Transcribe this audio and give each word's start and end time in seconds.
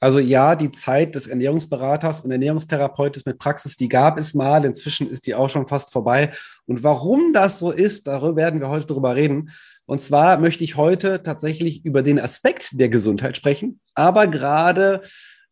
Also 0.00 0.18
ja, 0.18 0.56
die 0.56 0.70
Zeit 0.70 1.14
des 1.14 1.26
Ernährungsberaters 1.26 2.20
und 2.20 2.30
Ernährungstherapeutes 2.30 3.24
mit 3.24 3.38
Praxis, 3.38 3.76
die 3.76 3.88
gab 3.88 4.18
es 4.18 4.34
mal. 4.34 4.64
Inzwischen 4.64 5.08
ist 5.08 5.26
die 5.26 5.34
auch 5.34 5.48
schon 5.48 5.68
fast 5.68 5.92
vorbei. 5.92 6.32
Und 6.66 6.82
warum 6.82 7.32
das 7.32 7.58
so 7.58 7.70
ist, 7.70 8.06
darüber 8.06 8.36
werden 8.36 8.60
wir 8.60 8.68
heute 8.68 8.86
drüber 8.86 9.16
reden. 9.16 9.50
Und 9.86 10.00
zwar 10.00 10.38
möchte 10.38 10.64
ich 10.64 10.76
heute 10.76 11.22
tatsächlich 11.22 11.84
über 11.84 12.02
den 12.02 12.20
Aspekt 12.20 12.70
der 12.78 12.88
Gesundheit 12.88 13.36
sprechen, 13.36 13.80
aber 13.94 14.26
gerade 14.26 15.00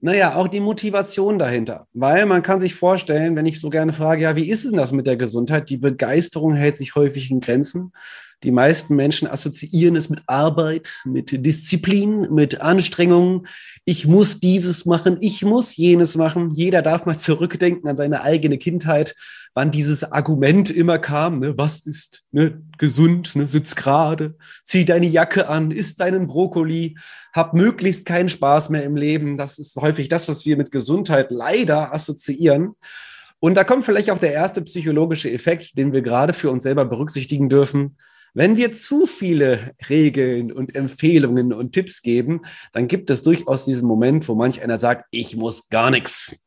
naja, 0.05 0.35
auch 0.35 0.49
die 0.49 0.61
Motivation 0.61 1.39
dahinter. 1.39 1.89
Weil 1.95 2.27
man 2.27 2.43
kann 2.43 2.61
sich 2.61 2.75
vorstellen, 2.75 3.37
wenn 3.37 3.47
ich 3.47 3.59
so 3.59 3.71
gerne 3.71 3.95
frage, 3.95 4.21
ja, 4.21 4.37
wie 4.37 4.51
ist 4.51 4.67
denn 4.67 4.77
das 4.77 4.93
mit 4.93 5.07
der 5.07 5.17
Gesundheit? 5.17 5.71
Die 5.71 5.79
Begeisterung 5.79 6.55
hält 6.55 6.77
sich 6.77 6.95
häufig 6.95 7.31
in 7.31 7.41
Grenzen. 7.41 7.91
Die 8.43 8.51
meisten 8.51 8.97
Menschen 8.97 9.29
assoziieren 9.29 9.97
es 9.97 10.11
mit 10.11 10.23
Arbeit, 10.27 11.03
mit 11.05 11.47
Disziplin, 11.47 12.33
mit 12.33 12.61
Anstrengung. 12.61 13.47
Ich 13.85 14.07
muss 14.07 14.41
dieses 14.41 14.85
machen, 14.85 15.19
ich 15.21 15.43
muss 15.43 15.77
jenes 15.77 16.17
machen. 16.17 16.51
Jeder 16.53 16.83
darf 16.83 17.07
mal 17.07 17.19
zurückdenken 17.19 17.89
an 17.89 17.97
seine 17.97 18.23
eigene 18.23 18.59
Kindheit, 18.59 19.15
wann 19.55 19.71
dieses 19.71 20.13
Argument 20.13 20.69
immer 20.71 20.99
kam, 20.99 21.39
ne, 21.39 21.57
was 21.57 21.87
ist 21.87 22.25
ne, 22.33 22.61
gesund, 22.77 23.37
ne, 23.37 23.47
sitz 23.47 23.77
gerade, 23.77 24.37
zieh 24.65 24.85
deine 24.85 25.07
Jacke 25.07 25.49
an, 25.49 25.71
isst 25.71 26.01
deinen 26.01 26.27
Brokkoli, 26.27 26.97
hab 27.33 27.55
möglichst 27.55 28.05
keinen 28.05 28.29
Spaß 28.29 28.71
mehr 28.71 28.85
im 28.85 28.97
Leben. 28.97 29.39
Das 29.39 29.59
ist 29.59 29.77
häufig 29.77 30.09
das, 30.09 30.29
was 30.29 30.45
wir 30.45 30.57
mit 30.57 30.71
Gesundheit 30.73 31.31
leider 31.31 31.95
assoziieren. 31.95 32.75
Und 33.39 33.55
da 33.55 33.65
kommt 33.65 33.85
vielleicht 33.85 34.11
auch 34.11 34.19
der 34.19 34.33
erste 34.33 34.63
psychologische 34.63 35.31
Effekt, 35.31 35.77
den 35.79 35.93
wir 35.93 36.03
gerade 36.03 36.33
für 36.33 36.51
uns 36.51 36.63
selber 36.63 36.85
berücksichtigen 36.85 37.49
dürfen. 37.49 37.97
Wenn 38.37 38.57
wir 38.57 38.73
zu 38.73 39.07
viele 39.07 39.75
Regeln 39.89 40.51
und 40.51 40.75
Empfehlungen 40.75 41.53
und 41.53 41.71
Tipps 41.71 42.03
geben, 42.03 42.43
dann 42.73 42.89
gibt 42.89 43.09
es 43.11 43.23
durchaus 43.23 43.65
diesen 43.65 43.87
Moment, 43.87 44.29
wo 44.29 44.35
manch 44.35 44.61
einer 44.61 44.79
sagt, 44.79 45.07
ich 45.13 45.37
muss 45.37 45.69
gar 45.69 45.93
nichts. 45.93 46.45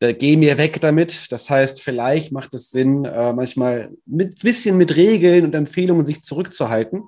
Da 0.00 0.12
geh 0.12 0.36
mir 0.36 0.58
weg 0.58 0.82
damit. 0.82 1.32
Das 1.32 1.48
heißt, 1.48 1.80
vielleicht 1.80 2.30
macht 2.30 2.52
es 2.52 2.70
Sinn, 2.70 3.06
äh, 3.06 3.32
manchmal 3.32 3.90
mit 4.04 4.42
bisschen 4.42 4.76
mit 4.76 4.96
Regeln 4.96 5.46
und 5.46 5.54
Empfehlungen 5.54 6.04
sich 6.04 6.22
zurückzuhalten. 6.22 7.04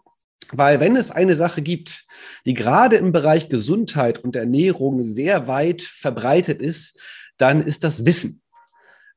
Weil 0.51 0.81
wenn 0.81 0.97
es 0.97 1.11
eine 1.11 1.37
Sache 1.37 1.61
gibt, 1.61 2.07
die 2.47 2.55
gerade 2.55 2.97
im 2.97 3.13
Bereich 3.13 3.51
Gesundheit 3.51 4.19
und 4.19 4.35
Ernährung 4.35 5.05
sehr 5.05 5.47
weit 5.47 5.83
verbreitet 5.83 6.63
ist, 6.63 6.99
dann 7.37 7.63
ist 7.63 7.85
das 7.85 8.07
Wissen. 8.07 8.41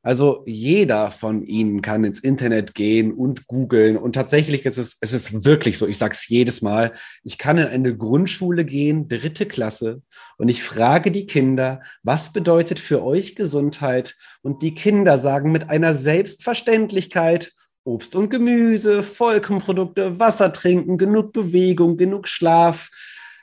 Also 0.04 0.44
jeder 0.46 1.12
von 1.12 1.44
Ihnen 1.44 1.82
kann 1.82 2.04
ins 2.04 2.20
Internet 2.20 2.76
gehen 2.76 3.14
und 3.14 3.48
googeln. 3.48 3.96
Und 3.96 4.14
tatsächlich 4.14 4.66
ist 4.66 4.78
es, 4.78 4.98
es 5.00 5.14
ist 5.14 5.46
wirklich 5.46 5.78
so, 5.78 5.88
ich 5.88 5.98
sage 5.98 6.14
es 6.14 6.28
jedes 6.28 6.62
Mal, 6.62 6.94
ich 7.24 7.38
kann 7.38 7.58
in 7.58 7.68
eine 7.68 7.96
Grundschule 7.96 8.66
gehen, 8.66 9.08
dritte 9.08 9.46
Klasse, 9.46 10.02
und 10.38 10.50
ich 10.50 10.62
frage 10.62 11.10
die 11.12 11.26
Kinder, 11.26 11.82
was 12.04 12.34
bedeutet 12.34 12.80
für 12.80 13.02
euch 13.02 13.36
Gesundheit? 13.36 14.16
Und 14.42 14.62
die 14.62 14.74
Kinder 14.74 15.18
sagen 15.18 15.54
mit 15.54 15.70
einer 15.70 15.94
Selbstverständlichkeit, 15.94 17.54
Obst 17.86 18.16
und 18.16 18.30
Gemüse, 18.30 19.04
Vollkornprodukte, 19.04 20.20
Wasser 20.20 20.52
trinken, 20.52 20.98
genug 20.98 21.34
Bewegung, 21.34 21.98
genug 21.98 22.28
Schlaf, 22.28 22.90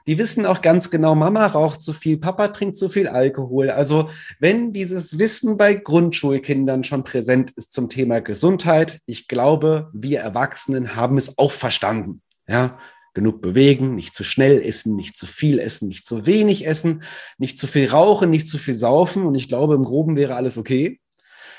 die 0.07 0.19
wissen 0.19 0.47
auch 0.47 0.63
ganz 0.63 0.91
genau, 0.91 1.15
Mama 1.15 1.47
raucht 1.47 1.83
zu 1.83 1.93
viel, 1.93 2.19
Papa 2.19 2.49
trinkt 2.49 2.77
zu 2.77 2.89
viel 2.89 3.09
Alkohol. 3.09 3.71
Also 3.71 4.11
wenn 4.39 4.73
dieses 4.73 5.19
Wissen 5.19 5.57
bei 5.57 5.75
Grundschulkindern 5.75 6.85
schon 6.85 7.05
präsent 7.05 7.53
ist 7.57 7.73
zum 7.73 7.89
Thema 7.89 8.21
Gesundheit, 8.21 9.01
ich 9.07 9.29
glaube, 9.29 9.91
wir 9.93 10.21
Erwachsenen 10.21 10.97
haben 10.97 11.19
es 11.19 11.39
auch 11.39 11.53
verstanden. 11.53 12.23
Ja, 12.49 12.79
genug 13.15 13.43
bewegen, 13.43 13.95
nicht 13.95 14.15
zu 14.15 14.25
schnell 14.25 14.61
essen, 14.61 14.97
nicht 14.97 15.17
zu 15.17 15.27
viel 15.27 15.59
essen, 15.59 15.89
nicht 15.89 16.07
zu 16.07 16.27
wenig 16.27 16.67
essen, 16.67 17.03
nicht 17.39 17.59
zu 17.59 17.67
viel 17.67 17.89
rauchen, 17.89 18.31
nicht 18.31 18.49
zu 18.49 18.59
viel 18.59 18.75
saufen. 18.75 19.25
Und 19.25 19.35
ich 19.35 19.49
glaube, 19.49 19.75
im 19.75 19.83
Groben 19.83 20.17
wäre 20.17 20.37
alles 20.37 20.59
okay. 20.59 21.01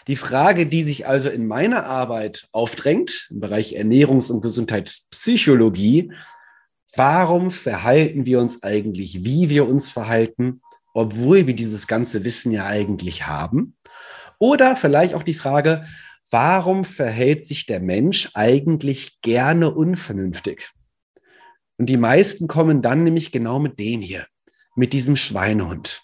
Die 0.08 0.16
Frage, 0.16 0.66
die 0.66 0.84
sich 0.84 1.08
also 1.08 1.30
in 1.30 1.48
meiner 1.48 1.86
Arbeit 1.86 2.48
aufdrängt, 2.52 3.28
im 3.30 3.40
Bereich 3.40 3.78
Ernährungs- 3.78 4.32
und 4.32 4.42
Gesundheitspsychologie, 4.42 6.12
warum 6.96 7.52
verhalten 7.52 8.26
wir 8.26 8.40
uns 8.40 8.64
eigentlich, 8.64 9.24
wie 9.24 9.50
wir 9.50 9.68
uns 9.68 9.90
verhalten, 9.90 10.62
obwohl 10.94 11.48
wir 11.48 11.56
dieses 11.56 11.88
ganze 11.88 12.24
Wissen 12.24 12.52
ja 12.52 12.66
eigentlich 12.66 13.28
haben? 13.28 13.76
Oder 14.40 14.76
vielleicht 14.76 15.14
auch 15.14 15.24
die 15.24 15.34
Frage, 15.34 15.86
warum 16.30 16.86
verhält 16.86 17.46
sich 17.46 17.66
der 17.66 17.80
Mensch 17.80 18.30
eigentlich 18.34 19.22
gerne 19.22 19.74
unvernünftig? 19.74 20.72
Und 21.78 21.88
die 21.88 21.98
meisten 21.98 22.48
kommen 22.48 22.82
dann 22.82 23.04
nämlich 23.04 23.32
genau 23.32 23.60
mit 23.60 23.80
dem 23.80 24.02
hier, 24.02 24.26
mit 24.76 24.94
diesem 24.94 25.16
Schweinehund. 25.16 26.04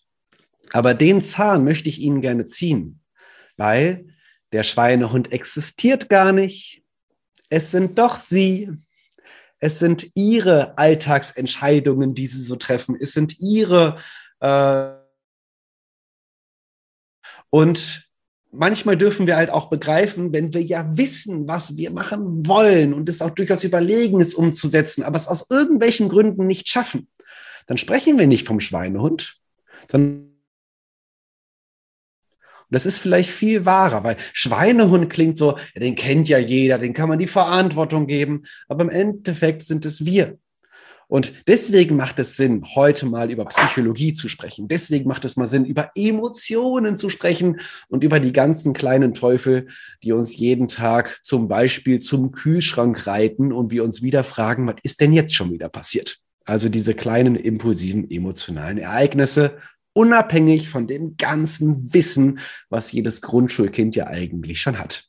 Aber 0.74 0.94
den 0.94 1.22
Zahn 1.22 1.64
möchte 1.64 1.90
ich 1.90 2.00
Ihnen 2.00 2.22
gerne 2.22 2.46
ziehen, 2.46 3.02
weil 3.58 4.08
der 4.52 4.64
Schweinehund 4.64 5.32
existiert 5.32 6.10
gar 6.10 6.32
nicht. 6.32 6.84
Es 7.50 7.72
sind 7.72 8.00
doch 8.00 8.22
Sie, 8.22 8.72
es 9.60 9.80
sind 9.80 10.12
ihre 10.16 10.78
Alltagsentscheidungen, 10.78 12.14
die 12.14 12.28
sie 12.28 12.42
so 12.42 12.56
treffen. 12.56 12.98
Es 13.00 13.14
sind 13.14 13.40
ihre 13.40 13.96
äh 14.40 15.08
und 17.50 18.10
manchmal 18.52 18.98
dürfen 18.98 19.28
wir 19.28 19.36
halt 19.36 19.50
auch 19.50 19.70
begreifen, 19.70 20.34
wenn 20.34 20.54
wir 20.54 20.62
ja 20.62 20.98
wissen, 20.98 21.48
was 21.48 21.78
wir 21.78 21.92
machen 21.92 22.46
wollen 22.46 22.94
und 22.94 23.08
es 23.10 23.22
auch 23.22 23.30
durchaus 23.30 23.64
überlegen 23.64 24.20
ist, 24.20 24.36
umzusetzen, 24.36 25.04
aber 25.04 25.18
es 25.18 25.28
aus 25.28 25.50
irgendwelchen 25.50 26.10
Gründen 26.10 26.46
nicht 26.46 26.68
schaffen, 26.68 27.08
dann 27.66 27.78
sprechen 27.78 28.18
wir 28.18 28.28
nicht 28.28 28.48
vom 28.48 28.60
Schweinehund, 28.60 29.38
sondern 29.90 30.37
und 32.70 32.76
das 32.76 32.86
ist 32.86 33.00
vielleicht 33.00 33.30
viel 33.30 33.66
wahrer, 33.66 34.04
weil 34.04 34.18
Schweinehund 34.34 35.10
klingt 35.10 35.38
so, 35.38 35.58
ja, 35.74 35.80
den 35.80 35.96
kennt 35.96 36.28
ja 36.28 36.38
jeder, 36.38 36.78
den 36.78 36.94
kann 36.94 37.08
man 37.08 37.20
die 37.20 37.28
Verantwortung 37.28 38.08
geben, 38.08 38.44
aber 38.68 38.84
im 38.84 38.90
Endeffekt 38.90 39.64
sind 39.64 39.86
es 39.86 40.06
wir. 40.06 40.38
Und 41.10 41.32
deswegen 41.48 41.96
macht 41.96 42.20
es 42.20 42.36
Sinn, 42.36 42.66
heute 42.76 43.06
mal 43.06 43.32
über 43.32 43.46
Psychologie 43.46 44.14
zu 44.14 44.28
sprechen. 44.28 44.68
Deswegen 44.68 45.08
macht 45.08 45.24
es 45.24 45.38
mal 45.38 45.48
Sinn, 45.48 45.64
über 45.64 45.92
Emotionen 45.96 46.98
zu 46.98 47.10
sprechen 47.10 47.62
und 47.88 48.04
über 48.04 48.20
die 48.20 48.34
ganzen 48.34 48.74
kleinen 48.74 49.14
Teufel, 49.14 49.68
die 50.04 50.12
uns 50.12 50.36
jeden 50.36 50.68
Tag 50.68 51.24
zum 51.24 51.48
Beispiel 51.48 52.00
zum 52.00 52.34
Kühlschrank 52.34 53.08
reiten 53.08 53.54
und 53.54 53.72
wir 53.72 53.86
uns 53.86 54.02
wieder 54.02 54.26
fragen, 54.26 54.68
was 54.68 54.76
ist 54.84 55.00
denn 55.00 55.14
jetzt 55.14 55.34
schon 55.34 55.54
wieder 55.54 55.70
passiert? 55.70 56.18
Also 56.44 56.68
diese 56.68 56.94
kleinen 56.94 57.38
impulsiven 57.38 58.10
emotionalen 58.12 58.78
Ereignisse 58.78 59.58
unabhängig 59.98 60.70
von 60.70 60.86
dem 60.86 61.18
ganzen 61.18 61.92
Wissen, 61.92 62.40
was 62.70 62.92
jedes 62.92 63.24
Grundschulkind 63.24 63.96
ja 63.96 64.06
eigentlich 64.06 64.62
schon 64.62 64.78
hat. 64.78 65.06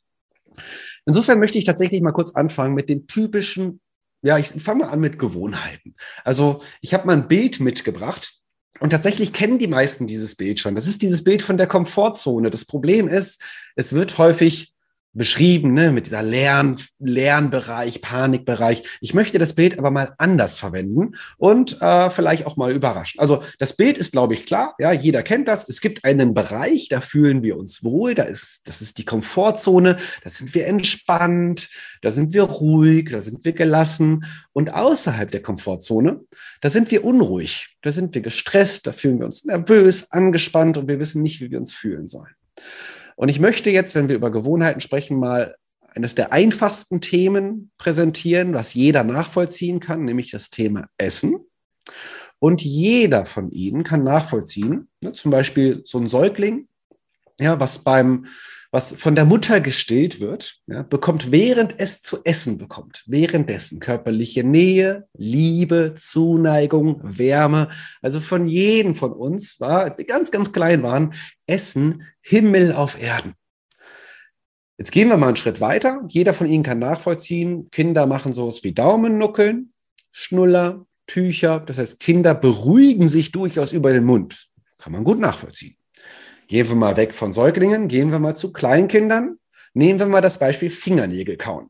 Insofern 1.05 1.39
möchte 1.39 1.59
ich 1.59 1.65
tatsächlich 1.65 2.01
mal 2.01 2.11
kurz 2.11 2.31
anfangen 2.31 2.73
mit 2.73 2.89
den 2.89 3.05
typischen, 3.05 3.81
ja, 4.23 4.39
ich 4.39 4.47
fange 4.47 4.85
mal 4.85 4.89
an 4.89 4.99
mit 4.99 5.19
Gewohnheiten. 5.19 5.95
Also 6.23 6.63
ich 6.81 6.95
habe 6.95 7.05
mal 7.05 7.15
ein 7.15 7.27
Bild 7.27 7.59
mitgebracht 7.59 8.39
und 8.79 8.89
tatsächlich 8.89 9.31
kennen 9.31 9.59
die 9.59 9.67
meisten 9.67 10.07
dieses 10.07 10.35
Bild 10.35 10.59
schon. 10.59 10.73
Das 10.73 10.87
ist 10.87 11.03
dieses 11.03 11.23
Bild 11.23 11.43
von 11.43 11.57
der 11.57 11.67
Komfortzone. 11.67 12.49
Das 12.49 12.65
Problem 12.65 13.07
ist, 13.07 13.43
es 13.75 13.93
wird 13.93 14.17
häufig 14.17 14.73
beschrieben, 15.13 15.73
ne, 15.73 15.91
mit 15.91 16.05
dieser 16.05 16.21
Lern, 16.21 16.79
Lernbereich, 16.99 18.01
Panikbereich. 18.01 18.83
Ich 19.01 19.13
möchte 19.13 19.39
das 19.39 19.55
Bild 19.55 19.77
aber 19.77 19.89
mal 19.89 20.13
anders 20.17 20.59
verwenden 20.59 21.15
und 21.37 21.81
äh, 21.81 22.09
vielleicht 22.11 22.45
auch 22.45 22.57
mal 22.57 22.71
überraschen. 22.71 23.19
Also 23.19 23.43
das 23.57 23.75
Bild 23.75 23.97
ist, 23.97 24.11
glaube 24.11 24.35
ich, 24.35 24.45
klar. 24.45 24.75
Ja, 24.77 24.91
jeder 24.91 25.23
kennt 25.23 25.47
das. 25.47 25.67
Es 25.67 25.81
gibt 25.81 26.05
einen 26.05 26.33
Bereich, 26.33 26.89
da 26.89 27.01
fühlen 27.01 27.41
wir 27.41 27.57
uns 27.57 27.83
wohl. 27.83 28.13
Da 28.13 28.23
ist, 28.23 28.67
das 28.67 28.81
ist 28.81 28.99
die 28.99 29.05
Komfortzone. 29.05 29.97
Da 30.23 30.29
sind 30.29 30.53
wir 30.53 30.67
entspannt. 30.67 31.69
Da 32.01 32.11
sind 32.11 32.33
wir 32.33 32.43
ruhig. 32.43 33.09
Da 33.11 33.21
sind 33.21 33.43
wir 33.43 33.53
gelassen. 33.53 34.25
Und 34.53 34.73
außerhalb 34.73 35.31
der 35.31 35.41
Komfortzone, 35.41 36.21
da 36.61 36.69
sind 36.69 36.91
wir 36.91 37.03
unruhig. 37.03 37.75
Da 37.81 37.91
sind 37.91 38.13
wir 38.13 38.21
gestresst. 38.21 38.85
Da 38.85 38.91
fühlen 38.91 39.19
wir 39.19 39.25
uns 39.25 39.43
nervös, 39.43 40.11
angespannt 40.11 40.77
und 40.77 40.87
wir 40.87 40.99
wissen 40.99 41.23
nicht, 41.23 41.41
wie 41.41 41.49
wir 41.49 41.57
uns 41.57 41.73
fühlen 41.73 42.07
sollen. 42.07 42.33
Und 43.19 43.27
ich 43.27 43.41
möchte 43.41 43.69
jetzt, 43.69 43.95
wenn 43.95 44.07
wir 44.07 44.15
über 44.15 44.31
Gewohnheiten 44.31 44.79
sprechen, 44.79 45.19
mal 45.19 45.57
eines 45.93 46.15
der 46.15 46.31
einfachsten 46.31 47.01
Themen 47.01 47.69
präsentieren, 47.77 48.53
was 48.53 48.73
jeder 48.73 49.03
nachvollziehen 49.03 49.81
kann, 49.81 50.05
nämlich 50.05 50.31
das 50.31 50.51
Thema 50.51 50.87
Essen. 50.97 51.35
Und 52.39 52.61
jeder 52.61 53.25
von 53.25 53.51
Ihnen 53.51 53.83
kann 53.83 54.05
nachvollziehen, 54.05 54.87
ne, 55.03 55.11
zum 55.11 55.31
Beispiel 55.31 55.81
so 55.83 55.97
ein 55.97 56.07
Säugling, 56.07 56.69
ja, 57.37 57.59
was 57.59 57.79
beim 57.79 58.25
was 58.71 58.93
von 58.93 59.15
der 59.15 59.25
Mutter 59.25 59.61
gestillt 59.61 60.19
wird, 60.19 60.59
ja, 60.67 60.83
bekommt 60.83 61.31
während 61.31 61.75
es 61.79 62.01
zu 62.01 62.19
essen 62.23 62.57
bekommt, 62.57 63.03
währenddessen 63.07 63.79
körperliche 63.79 64.43
Nähe, 64.43 65.07
Liebe, 65.17 65.95
Zuneigung, 65.97 67.01
Wärme. 67.03 67.69
Also 68.01 68.19
von 68.19 68.45
jedem 68.45 68.93
von 68.93 69.11
uns 69.11 69.59
war, 69.59 69.81
als 69.81 69.97
wir 69.97 70.05
ganz, 70.05 70.29
ganz 70.29 70.51
klein 70.51 70.83
waren, 70.83 71.15
Essen 71.47 72.03
Himmel 72.21 72.71
auf 72.71 73.01
Erden. 73.01 73.33
Jetzt 74.77 74.91
gehen 74.91 75.09
wir 75.09 75.17
mal 75.17 75.27
einen 75.27 75.35
Schritt 75.35 75.59
weiter. 75.59 76.05
Jeder 76.07 76.33
von 76.33 76.47
Ihnen 76.47 76.63
kann 76.63 76.79
nachvollziehen, 76.79 77.69
Kinder 77.71 78.05
machen 78.05 78.33
sowas 78.33 78.63
wie 78.63 78.73
Daumennuckeln, 78.73 79.73
Schnuller, 80.11 80.85
Tücher. 81.07 81.59
Das 81.59 81.79
heißt, 81.79 81.99
Kinder 81.99 82.35
beruhigen 82.35 83.09
sich 83.09 83.31
durchaus 83.31 83.73
über 83.73 83.91
den 83.91 84.05
Mund. 84.05 84.47
Kann 84.77 84.93
man 84.93 85.03
gut 85.03 85.19
nachvollziehen. 85.19 85.75
Gehen 86.49 86.67
wir 86.67 86.75
mal 86.75 86.97
weg 86.97 87.13
von 87.13 87.31
Säuglingen, 87.31 87.87
gehen 87.87 88.11
wir 88.11 88.17
mal 88.17 88.35
zu 88.35 88.51
Kleinkindern. 88.51 89.37
Nehmen 89.75 89.99
wir 89.99 90.07
mal 90.07 90.21
das 90.21 90.39
Beispiel 90.39 90.71
Fingernägel 90.71 91.37
kauen. 91.37 91.69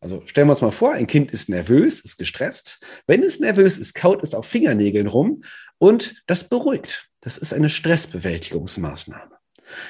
Also 0.00 0.22
stellen 0.26 0.48
wir 0.48 0.52
uns 0.52 0.60
mal 0.60 0.72
vor, 0.72 0.92
ein 0.92 1.06
Kind 1.06 1.30
ist 1.30 1.48
nervös, 1.48 2.00
ist 2.00 2.18
gestresst. 2.18 2.80
Wenn 3.06 3.22
es 3.22 3.38
nervös 3.38 3.78
ist, 3.78 3.94
kaut 3.94 4.24
es 4.24 4.34
auf 4.34 4.44
Fingernägeln 4.44 5.06
rum 5.06 5.44
und 5.78 6.24
das 6.26 6.48
beruhigt. 6.48 7.10
Das 7.20 7.38
ist 7.38 7.54
eine 7.54 7.70
Stressbewältigungsmaßnahme. 7.70 9.36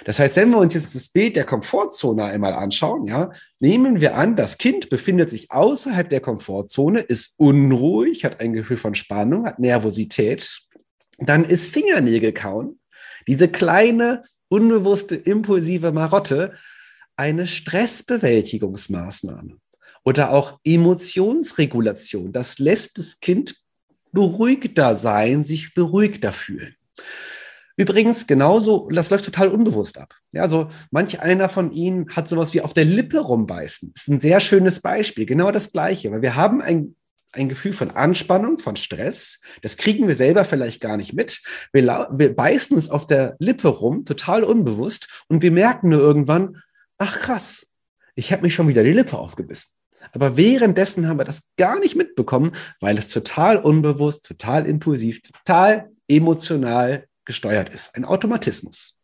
Das 0.04 0.18
heißt, 0.18 0.36
wenn 0.36 0.50
wir 0.50 0.58
uns 0.58 0.74
jetzt 0.74 0.94
das 0.94 1.08
Bild 1.08 1.34
der 1.34 1.44
Komfortzone 1.44 2.24
einmal 2.24 2.52
anschauen, 2.52 3.06
ja, 3.06 3.30
nehmen 3.60 4.02
wir 4.02 4.14
an, 4.14 4.36
das 4.36 4.58
Kind 4.58 4.90
befindet 4.90 5.30
sich 5.30 5.52
außerhalb 5.52 6.10
der 6.10 6.20
Komfortzone, 6.20 7.00
ist 7.00 7.34
unruhig, 7.38 8.26
hat 8.26 8.40
ein 8.40 8.52
Gefühl 8.52 8.76
von 8.76 8.94
Spannung, 8.94 9.46
hat 9.46 9.58
Nervosität, 9.58 10.60
dann 11.16 11.46
ist 11.46 11.72
Fingernägel 11.72 12.32
kauen 12.32 12.77
diese 13.28 13.46
kleine, 13.46 14.24
unbewusste, 14.48 15.14
impulsive 15.14 15.92
Marotte 15.92 16.54
eine 17.16 17.46
Stressbewältigungsmaßnahme 17.46 19.56
oder 20.04 20.32
auch 20.32 20.58
Emotionsregulation. 20.64 22.32
Das 22.32 22.58
lässt 22.58 22.98
das 22.98 23.20
Kind 23.20 23.54
beruhigter 24.10 24.94
sein, 24.94 25.44
sich 25.44 25.74
beruhigter 25.74 26.32
fühlen. 26.32 26.74
Übrigens, 27.76 28.26
genauso, 28.26 28.88
das 28.90 29.10
läuft 29.10 29.26
total 29.26 29.48
unbewusst 29.48 29.98
ab. 29.98 30.14
Ja, 30.32 30.42
also 30.42 30.70
manch 30.90 31.20
einer 31.20 31.48
von 31.48 31.70
Ihnen 31.70 32.10
hat 32.16 32.28
sowas 32.28 32.52
wie 32.52 32.60
auf 32.60 32.74
der 32.74 32.84
Lippe 32.84 33.20
rumbeißen. 33.20 33.92
Das 33.94 34.02
ist 34.02 34.08
ein 34.08 34.18
sehr 34.18 34.40
schönes 34.40 34.80
Beispiel. 34.80 35.26
Genau 35.26 35.52
das 35.52 35.70
Gleiche, 35.70 36.10
weil 36.10 36.22
wir 36.22 36.34
haben 36.34 36.60
ein 36.60 36.96
ein 37.32 37.48
Gefühl 37.48 37.72
von 37.72 37.90
Anspannung, 37.90 38.58
von 38.58 38.76
Stress. 38.76 39.40
Das 39.62 39.76
kriegen 39.76 40.08
wir 40.08 40.14
selber 40.14 40.44
vielleicht 40.44 40.80
gar 40.80 40.96
nicht 40.96 41.12
mit. 41.12 41.42
Wir, 41.72 42.08
wir 42.12 42.34
beißen 42.34 42.76
es 42.76 42.90
auf 42.90 43.06
der 43.06 43.36
Lippe 43.38 43.68
rum, 43.68 44.04
total 44.04 44.44
unbewusst, 44.44 45.24
und 45.28 45.42
wir 45.42 45.50
merken 45.50 45.90
nur 45.90 46.00
irgendwann, 46.00 46.62
ach 46.96 47.20
krass, 47.20 47.66
ich 48.14 48.32
habe 48.32 48.42
mich 48.42 48.54
schon 48.54 48.68
wieder 48.68 48.82
die 48.82 48.92
Lippe 48.92 49.18
aufgebissen. 49.18 49.70
Aber 50.12 50.36
währenddessen 50.36 51.06
haben 51.06 51.18
wir 51.18 51.24
das 51.24 51.42
gar 51.56 51.78
nicht 51.80 51.96
mitbekommen, 51.96 52.52
weil 52.80 52.96
es 52.96 53.08
total 53.08 53.58
unbewusst, 53.58 54.24
total 54.24 54.66
impulsiv, 54.66 55.20
total 55.22 55.90
emotional 56.08 57.06
gesteuert 57.24 57.72
ist. 57.72 57.94
Ein 57.94 58.04
Automatismus. 58.04 58.98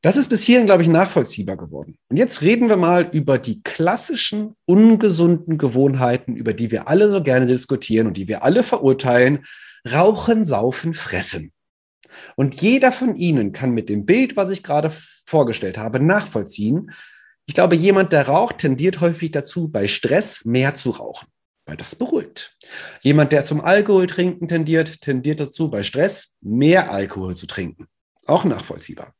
Das 0.00 0.16
ist 0.16 0.28
bis 0.28 0.44
hierhin, 0.44 0.66
glaube 0.66 0.82
ich, 0.82 0.88
nachvollziehbar 0.88 1.56
geworden. 1.56 1.98
Und 2.08 2.18
jetzt 2.18 2.42
reden 2.42 2.68
wir 2.68 2.76
mal 2.76 3.08
über 3.10 3.38
die 3.38 3.62
klassischen 3.62 4.54
ungesunden 4.64 5.58
Gewohnheiten, 5.58 6.36
über 6.36 6.52
die 6.52 6.70
wir 6.70 6.86
alle 6.86 7.10
so 7.10 7.20
gerne 7.22 7.46
diskutieren 7.46 8.06
und 8.06 8.16
die 8.16 8.28
wir 8.28 8.44
alle 8.44 8.62
verurteilen. 8.62 9.44
Rauchen, 9.90 10.44
saufen, 10.44 10.94
fressen. 10.94 11.52
Und 12.36 12.60
jeder 12.60 12.92
von 12.92 13.16
Ihnen 13.16 13.52
kann 13.52 13.72
mit 13.72 13.88
dem 13.88 14.06
Bild, 14.06 14.36
was 14.36 14.50
ich 14.50 14.62
gerade 14.62 14.92
vorgestellt 15.26 15.78
habe, 15.78 16.00
nachvollziehen. 16.00 16.92
Ich 17.46 17.54
glaube, 17.54 17.74
jemand, 17.74 18.12
der 18.12 18.28
raucht, 18.28 18.58
tendiert 18.58 19.00
häufig 19.00 19.32
dazu, 19.32 19.68
bei 19.68 19.88
Stress 19.88 20.44
mehr 20.44 20.74
zu 20.74 20.90
rauchen, 20.90 21.28
weil 21.66 21.76
das 21.76 21.96
beruhigt. 21.96 22.56
Jemand, 23.00 23.32
der 23.32 23.44
zum 23.44 23.60
Alkohol 23.60 24.06
trinken 24.06 24.46
tendiert, 24.46 25.00
tendiert 25.00 25.40
dazu, 25.40 25.70
bei 25.70 25.82
Stress 25.82 26.36
mehr 26.40 26.92
Alkohol 26.92 27.34
zu 27.34 27.46
trinken. 27.46 27.86
Auch 28.26 28.44
nachvollziehbar. 28.44 29.14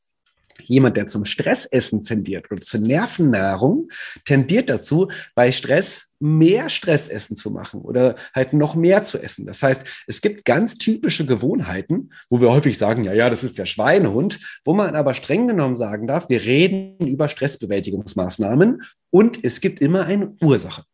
Jemand, 0.65 0.97
der 0.97 1.07
zum 1.07 1.25
Stressessen 1.25 2.03
tendiert 2.03 2.51
oder 2.51 2.61
zur 2.61 2.81
Nervennahrung, 2.81 3.89
tendiert 4.25 4.69
dazu, 4.69 5.11
bei 5.35 5.53
Stress 5.53 6.09
mehr 6.21 6.69
Stressessen 6.69 7.37
zu 7.37 7.51
machen 7.51 7.81
oder 7.81 8.17
halt 8.35 8.53
noch 8.53 8.75
mehr 8.75 9.03
zu 9.03 9.19
essen. 9.19 9.47
Das 9.47 9.63
heißt, 9.63 10.05
es 10.07 10.21
gibt 10.21 10.45
ganz 10.45 10.77
typische 10.77 11.25
Gewohnheiten, 11.27 12.11
wo 12.29 12.41
wir 12.41 12.51
häufig 12.51 12.77
sagen, 12.77 13.05
ja, 13.05 13.13
ja, 13.13 13.31
das 13.31 13.45
ist 13.45 13.59
der 13.59 13.67
Schweinehund, 13.67 14.41
wo 14.65 14.75
man 14.75 14.97
aber 14.97 15.15
streng 15.15 15.47
genommen 15.47 15.77
sagen 15.77 16.07
darf, 16.07 16.29
wir 16.29 16.43
reden 16.43 17.07
über 17.07 17.29
Stressbewältigungsmaßnahmen 17.29 18.83
und 19.11 19.45
es 19.45 19.61
gibt 19.61 19.81
immer 19.81 20.07
eine 20.07 20.35
Ursache. 20.43 20.85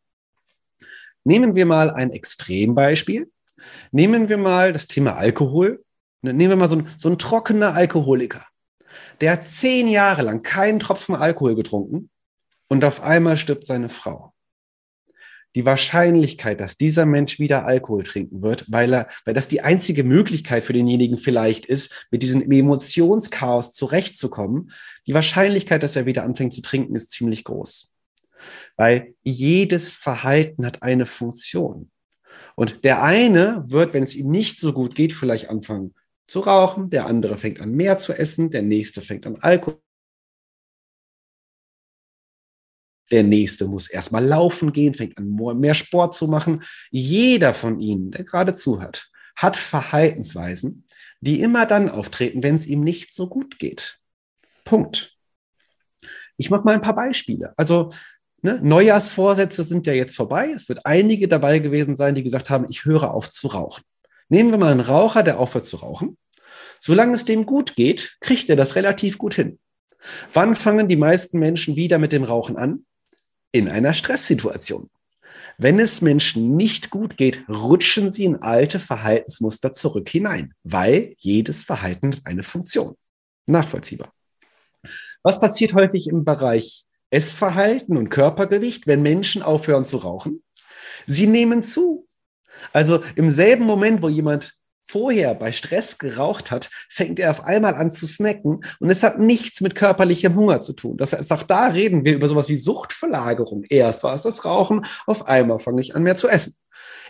Nehmen 1.24 1.54
wir 1.54 1.64
mal 1.64 1.90
ein 1.90 2.10
Extrembeispiel. 2.10 3.30
Nehmen 3.92 4.28
wir 4.28 4.36
mal 4.36 4.74
das 4.74 4.86
Thema 4.88 5.16
Alkohol. 5.16 5.82
Nehmen 6.20 6.50
wir 6.50 6.56
mal 6.56 6.68
so 6.68 6.76
ein, 6.76 6.88
so 6.98 7.08
ein 7.08 7.18
trockener 7.18 7.74
Alkoholiker. 7.74 8.46
Der 9.20 9.32
hat 9.32 9.46
zehn 9.46 9.88
Jahre 9.88 10.22
lang 10.22 10.42
keinen 10.42 10.80
Tropfen 10.80 11.14
Alkohol 11.14 11.54
getrunken 11.54 12.10
und 12.68 12.84
auf 12.84 13.02
einmal 13.02 13.36
stirbt 13.36 13.66
seine 13.66 13.88
Frau. 13.88 14.32
Die 15.54 15.64
Wahrscheinlichkeit, 15.64 16.60
dass 16.60 16.76
dieser 16.76 17.06
Mensch 17.06 17.38
wieder 17.38 17.64
Alkohol 17.64 18.02
trinken 18.02 18.42
wird, 18.42 18.64
weil 18.68 18.92
er, 18.92 19.08
weil 19.24 19.34
das 19.34 19.46
die 19.46 19.60
einzige 19.60 20.02
Möglichkeit 20.02 20.64
für 20.64 20.72
denjenigen 20.72 21.16
vielleicht 21.16 21.66
ist, 21.66 22.08
mit 22.10 22.24
diesem 22.24 22.50
Emotionschaos 22.50 23.72
zurechtzukommen, 23.72 24.72
die 25.06 25.14
Wahrscheinlichkeit, 25.14 25.84
dass 25.84 25.94
er 25.94 26.06
wieder 26.06 26.24
anfängt 26.24 26.54
zu 26.54 26.60
trinken, 26.60 26.96
ist 26.96 27.12
ziemlich 27.12 27.44
groß. 27.44 27.94
Weil 28.76 29.14
jedes 29.22 29.90
Verhalten 29.90 30.66
hat 30.66 30.82
eine 30.82 31.06
Funktion. 31.06 31.90
Und 32.56 32.84
der 32.84 33.02
eine 33.04 33.64
wird, 33.68 33.94
wenn 33.94 34.02
es 34.02 34.16
ihm 34.16 34.30
nicht 34.30 34.58
so 34.58 34.72
gut 34.72 34.96
geht, 34.96 35.12
vielleicht 35.12 35.50
anfangen 35.50 35.94
zu 36.26 36.40
rauchen, 36.40 36.90
der 36.90 37.06
andere 37.06 37.38
fängt 37.38 37.60
an 37.60 37.72
mehr 37.72 37.98
zu 37.98 38.12
essen, 38.12 38.50
der 38.50 38.62
nächste 38.62 39.00
fängt 39.00 39.26
an 39.26 39.36
Alkohol. 39.40 39.80
Der 43.10 43.22
nächste 43.22 43.66
muss 43.66 43.88
erstmal 43.88 44.24
laufen 44.24 44.72
gehen, 44.72 44.94
fängt 44.94 45.18
an 45.18 45.36
mehr 45.58 45.74
Sport 45.74 46.14
zu 46.14 46.26
machen. 46.26 46.64
Jeder 46.90 47.52
von 47.52 47.78
Ihnen, 47.78 48.10
der 48.10 48.24
gerade 48.24 48.54
zuhört, 48.54 49.10
hat 49.36 49.56
Verhaltensweisen, 49.56 50.86
die 51.20 51.40
immer 51.40 51.66
dann 51.66 51.88
auftreten, 51.88 52.42
wenn 52.42 52.54
es 52.54 52.66
ihm 52.66 52.80
nicht 52.80 53.14
so 53.14 53.28
gut 53.28 53.58
geht. 53.58 54.00
Punkt. 54.64 55.16
Ich 56.36 56.50
mache 56.50 56.64
mal 56.64 56.74
ein 56.74 56.80
paar 56.80 56.94
Beispiele. 56.94 57.52
Also 57.56 57.90
ne, 58.42 58.60
Neujahrsvorsätze 58.62 59.62
sind 59.62 59.86
ja 59.86 59.92
jetzt 59.92 60.16
vorbei. 60.16 60.50
Es 60.54 60.68
wird 60.68 60.84
einige 60.84 61.28
dabei 61.28 61.58
gewesen 61.58 61.96
sein, 61.96 62.14
die 62.14 62.22
gesagt 62.22 62.50
haben, 62.50 62.66
ich 62.68 62.84
höre 62.84 63.12
auf 63.12 63.30
zu 63.30 63.48
rauchen. 63.48 63.84
Nehmen 64.34 64.50
wir 64.50 64.58
mal 64.58 64.72
einen 64.72 64.80
Raucher, 64.80 65.22
der 65.22 65.38
aufhört 65.38 65.64
zu 65.64 65.76
rauchen. 65.76 66.18
Solange 66.80 67.14
es 67.14 67.24
dem 67.24 67.46
gut 67.46 67.76
geht, 67.76 68.16
kriegt 68.18 68.48
er 68.50 68.56
das 68.56 68.74
relativ 68.74 69.16
gut 69.16 69.34
hin. 69.34 69.60
Wann 70.32 70.56
fangen 70.56 70.88
die 70.88 70.96
meisten 70.96 71.38
Menschen 71.38 71.76
wieder 71.76 72.00
mit 72.00 72.10
dem 72.10 72.24
Rauchen 72.24 72.56
an? 72.56 72.84
In 73.52 73.68
einer 73.68 73.94
Stresssituation. 73.94 74.90
Wenn 75.56 75.78
es 75.78 76.00
Menschen 76.00 76.56
nicht 76.56 76.90
gut 76.90 77.16
geht, 77.16 77.48
rutschen 77.48 78.10
sie 78.10 78.24
in 78.24 78.42
alte 78.42 78.80
Verhaltensmuster 78.80 79.72
zurück 79.72 80.10
hinein, 80.10 80.52
weil 80.64 81.14
jedes 81.18 81.62
Verhalten 81.62 82.16
hat 82.16 82.22
eine 82.24 82.42
Funktion. 82.42 82.96
Nachvollziehbar. 83.46 84.12
Was 85.22 85.38
passiert 85.38 85.74
häufig 85.74 86.08
im 86.08 86.24
Bereich 86.24 86.86
Essverhalten 87.10 87.96
und 87.96 88.10
Körpergewicht, 88.10 88.88
wenn 88.88 89.00
Menschen 89.00 89.44
aufhören 89.44 89.84
zu 89.84 89.98
rauchen? 89.98 90.42
Sie 91.06 91.28
nehmen 91.28 91.62
zu. 91.62 92.08
Also 92.72 93.02
im 93.16 93.30
selben 93.30 93.64
Moment, 93.64 94.02
wo 94.02 94.08
jemand 94.08 94.54
vorher 94.86 95.34
bei 95.34 95.52
Stress 95.52 95.98
geraucht 95.98 96.50
hat, 96.50 96.70
fängt 96.88 97.18
er 97.18 97.30
auf 97.30 97.44
einmal 97.44 97.74
an 97.74 97.92
zu 97.92 98.06
snacken 98.06 98.64
und 98.80 98.90
es 98.90 99.02
hat 99.02 99.18
nichts 99.18 99.60
mit 99.60 99.74
körperlichem 99.74 100.34
Hunger 100.34 100.60
zu 100.60 100.72
tun. 100.74 100.96
Das 100.96 101.12
heißt, 101.12 101.32
auch 101.32 101.42
da 101.42 101.66
reden 101.68 102.04
wir 102.04 102.14
über 102.14 102.28
sowas 102.28 102.48
wie 102.48 102.56
Suchtverlagerung. 102.56 103.64
Erst 103.68 104.02
war 104.02 104.14
es 104.14 104.22
das 104.22 104.44
Rauchen, 104.44 104.84
auf 105.06 105.26
einmal 105.26 105.58
fange 105.58 105.80
ich 105.80 105.96
an 105.96 106.02
mehr 106.02 106.16
zu 106.16 106.28
essen. 106.28 106.56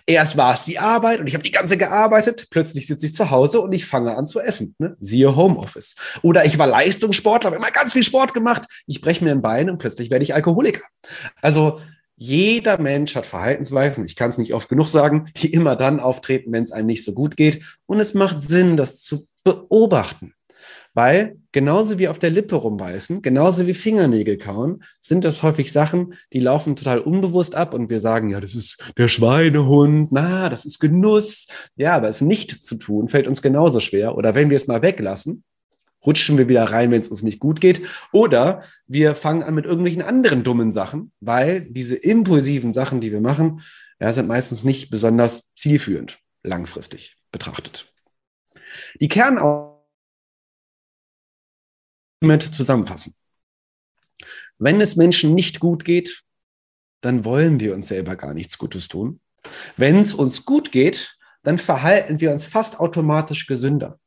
Erst 0.07 0.37
war 0.37 0.53
es 0.53 0.65
die 0.65 0.79
Arbeit 0.79 1.21
und 1.21 1.27
ich 1.27 1.35
habe 1.35 1.45
die 1.45 1.51
ganze 1.51 1.79
gearbeitet, 1.79 2.49
plötzlich 2.51 2.87
sitze 2.87 3.07
ich 3.07 3.15
zu 3.15 3.31
Hause 3.31 3.61
und 3.63 3.73
ich 3.73 3.87
fange 3.87 4.15
an 4.17 4.27
zu 4.27 4.39
essen. 4.39 4.75
Ne? 4.79 4.97
Siehe 5.01 5.35
Homeoffice. 5.35 5.97
Oder 6.21 6.45
ich 6.45 6.59
war 6.59 6.67
Leistungssportler, 6.67 7.49
habe 7.49 7.57
immer 7.57 7.71
ganz 7.71 7.95
viel 7.95 8.03
Sport 8.03 8.35
gemacht, 8.35 8.67
ich 8.87 9.01
breche 9.01 9.25
mir 9.25 9.31
ein 9.31 9.41
Bein 9.41 9.71
und 9.71 9.79
plötzlich 9.79 10.11
werde 10.11 10.23
ich 10.23 10.35
Alkoholiker. 10.35 10.83
Also 11.41 11.81
jeder 12.17 12.81
Mensch 12.81 13.17
hat 13.17 13.27
Verhaltensweisen, 13.27 14.05
ich 14.05 14.17
kann 14.17 14.29
es 14.29 14.39
nicht 14.39 14.55
oft 14.55 14.69
genug 14.69 14.89
sagen, 14.89 15.27
die 15.37 15.53
immer 15.53 15.77
dann 15.77 16.01
auftreten, 16.01 16.53
wenn 16.53 16.65
es 16.65 16.73
einem 16.73 16.87
nicht 16.87 17.05
so 17.05 17.13
gut 17.13 17.37
geht. 17.37 17.63
Und 17.87 18.01
es 18.01 18.15
macht 18.15 18.49
Sinn, 18.49 18.77
das 18.77 18.99
zu 18.99 19.27
beobachten. 19.43 20.35
Weil 20.97 21.39
genauso 21.51 21.99
wie 21.99 22.07
auf 22.07 22.21
der 22.21 22.31
Lippe 22.31 22.55
rumbeißen, 22.55 23.21
genauso 23.21 23.67
wie 23.67 23.75
Fingernägel 23.75 24.39
kauen, 24.39 24.85
sind 25.01 25.25
das 25.25 25.43
häufig 25.43 25.73
Sachen, 25.73 26.15
die 26.33 26.39
laufen 26.39 26.77
total 26.77 27.01
unbewusst 27.01 27.57
ab 27.57 27.75
und 27.75 27.91
wir 27.91 27.99
sagen, 27.99 28.29
ja, 28.29 28.41
das 28.41 28.55
ist 28.55 28.93
der 28.97 29.09
Schweinehund, 29.09 30.13
na, 30.13 30.49
das 30.49 30.65
ist 30.65 30.79
Genuss. 30.79 31.49
Ja, 31.75 31.97
aber 31.97 32.09
es 32.09 32.21
nicht 32.21 32.65
zu 32.65 32.77
tun, 32.77 33.09
fällt 33.09 33.27
uns 33.27 33.43
genauso 33.43 33.81
schwer. 33.81 34.17
Oder 34.17 34.37
wenn 34.37 34.51
wir 34.51 34.57
es 34.57 34.69
mal 34.69 34.83
weglassen, 34.83 35.43
rutschen 36.07 36.39
wir 36.39 36.49
wieder 36.49 36.65
rein, 36.65 36.91
wenn 36.91 37.01
es 37.01 37.09
uns 37.09 37.23
nicht 37.23 37.41
gut 37.41 37.61
geht. 37.61 37.83
Oder 38.13 38.63
wir 38.87 39.15
fangen 39.15 39.43
an 39.43 39.55
mit 39.55 39.65
irgendwelchen 39.65 40.03
anderen 40.03 40.45
dummen 40.45 40.73
Sachen, 40.73 41.13
weil 41.21 41.63
diese 41.63 41.97
impulsiven 41.97 42.73
Sachen, 42.73 43.01
die 43.01 43.13
wir 43.13 43.21
machen, 43.21 43.63
ja, 44.01 44.13
sind 44.13 44.29
meistens 44.29 44.65
nicht 44.65 44.91
besonders 44.91 45.55
zielführend, 45.55 46.19
langfristig 46.43 47.17
betrachtet. 47.31 47.93
Die 49.01 49.09
Kernaufgabe 49.09 49.75
mit 52.21 52.43
zusammenfassen. 52.43 53.15
Wenn 54.59 54.81
es 54.81 54.97
Menschen 54.97 55.35
nicht 55.35 55.61
gut 55.61 55.85
geht, 55.85 56.23
dann 57.01 57.25
wollen 57.25 57.61
wir 57.61 57.75
uns 57.75 57.89
selber 57.89 58.17
gar 58.17 58.35
nichts 58.35 58.57
Gutes 58.57 58.89
tun. 58.89 59.21
Wenn 59.77 59.99
es 59.99 60.15
uns 60.15 60.45
gut 60.45 60.73
geht, 60.73 61.17
dann 61.43 61.59
verhalten 61.59 62.21
wir 62.21 62.33
uns 62.33 62.47
fast 62.47 62.81
automatisch 62.81 63.47
gesünder. 63.47 64.01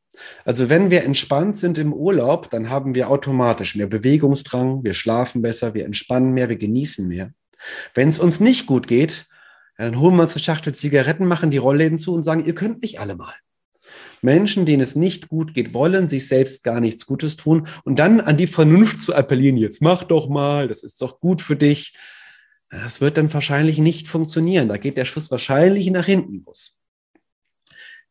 Also 0.46 0.70
wenn 0.70 0.92
wir 0.92 1.04
entspannt 1.04 1.58
sind 1.58 1.78
im 1.78 1.94
Urlaub, 1.94 2.50
dann 2.50 2.70
haben 2.70 2.96
wir 2.96 3.10
automatisch 3.10 3.76
mehr 3.76 3.88
Bewegungsdrang, 3.88 4.84
wir 4.84 4.94
schlafen 4.94 5.42
besser, 5.42 5.74
wir 5.74 5.86
entspannen 5.86 6.34
mehr, 6.34 6.50
wir 6.50 6.58
genießen 6.58 7.08
mehr. 7.08 7.34
Wenn 7.94 8.10
es 8.10 8.20
uns 8.20 8.40
nicht 8.40 8.66
gut 8.66 8.88
geht, 8.88 9.28
dann 9.78 10.00
holen 10.00 10.16
wir 10.16 10.24
uns 10.24 10.34
eine 10.34 10.44
Schachtel 10.44 10.74
Zigaretten, 10.74 11.28
machen 11.28 11.52
die 11.52 11.58
Rollläden 11.58 12.00
zu 12.00 12.14
und 12.14 12.24
sagen, 12.24 12.46
ihr 12.46 12.56
könnt 12.56 12.82
mich 12.82 13.00
alle 13.00 13.16
mal. 13.16 13.34
Menschen, 14.22 14.66
denen 14.66 14.82
es 14.82 14.96
nicht 14.96 15.30
gut 15.30 15.54
geht, 15.54 15.74
wollen 15.74 16.10
sich 16.10 16.28
selbst 16.28 16.64
gar 16.64 16.80
nichts 16.80 17.06
Gutes 17.06 17.36
tun 17.36 17.68
und 17.84 18.00
dann 18.00 18.20
an 18.20 18.38
die 18.38 18.48
Vernunft 18.48 19.02
zu 19.02 19.14
appellieren, 19.14 19.58
jetzt 19.58 19.82
mach 19.82 20.04
doch 20.04 20.28
mal, 20.28 20.68
das 20.68 20.84
ist 20.84 21.02
doch 21.02 21.20
gut 21.20 21.42
für 21.42 21.56
dich. 21.56 21.96
Das 22.70 23.00
wird 23.00 23.18
dann 23.18 23.34
wahrscheinlich 23.34 23.78
nicht 23.78 24.08
funktionieren. 24.08 24.68
Da 24.68 24.78
geht 24.78 24.98
der 24.98 25.06
Schuss 25.06 25.32
wahrscheinlich 25.32 25.90
nach 25.90 26.06
hinten 26.06 26.44
los. 26.46 26.80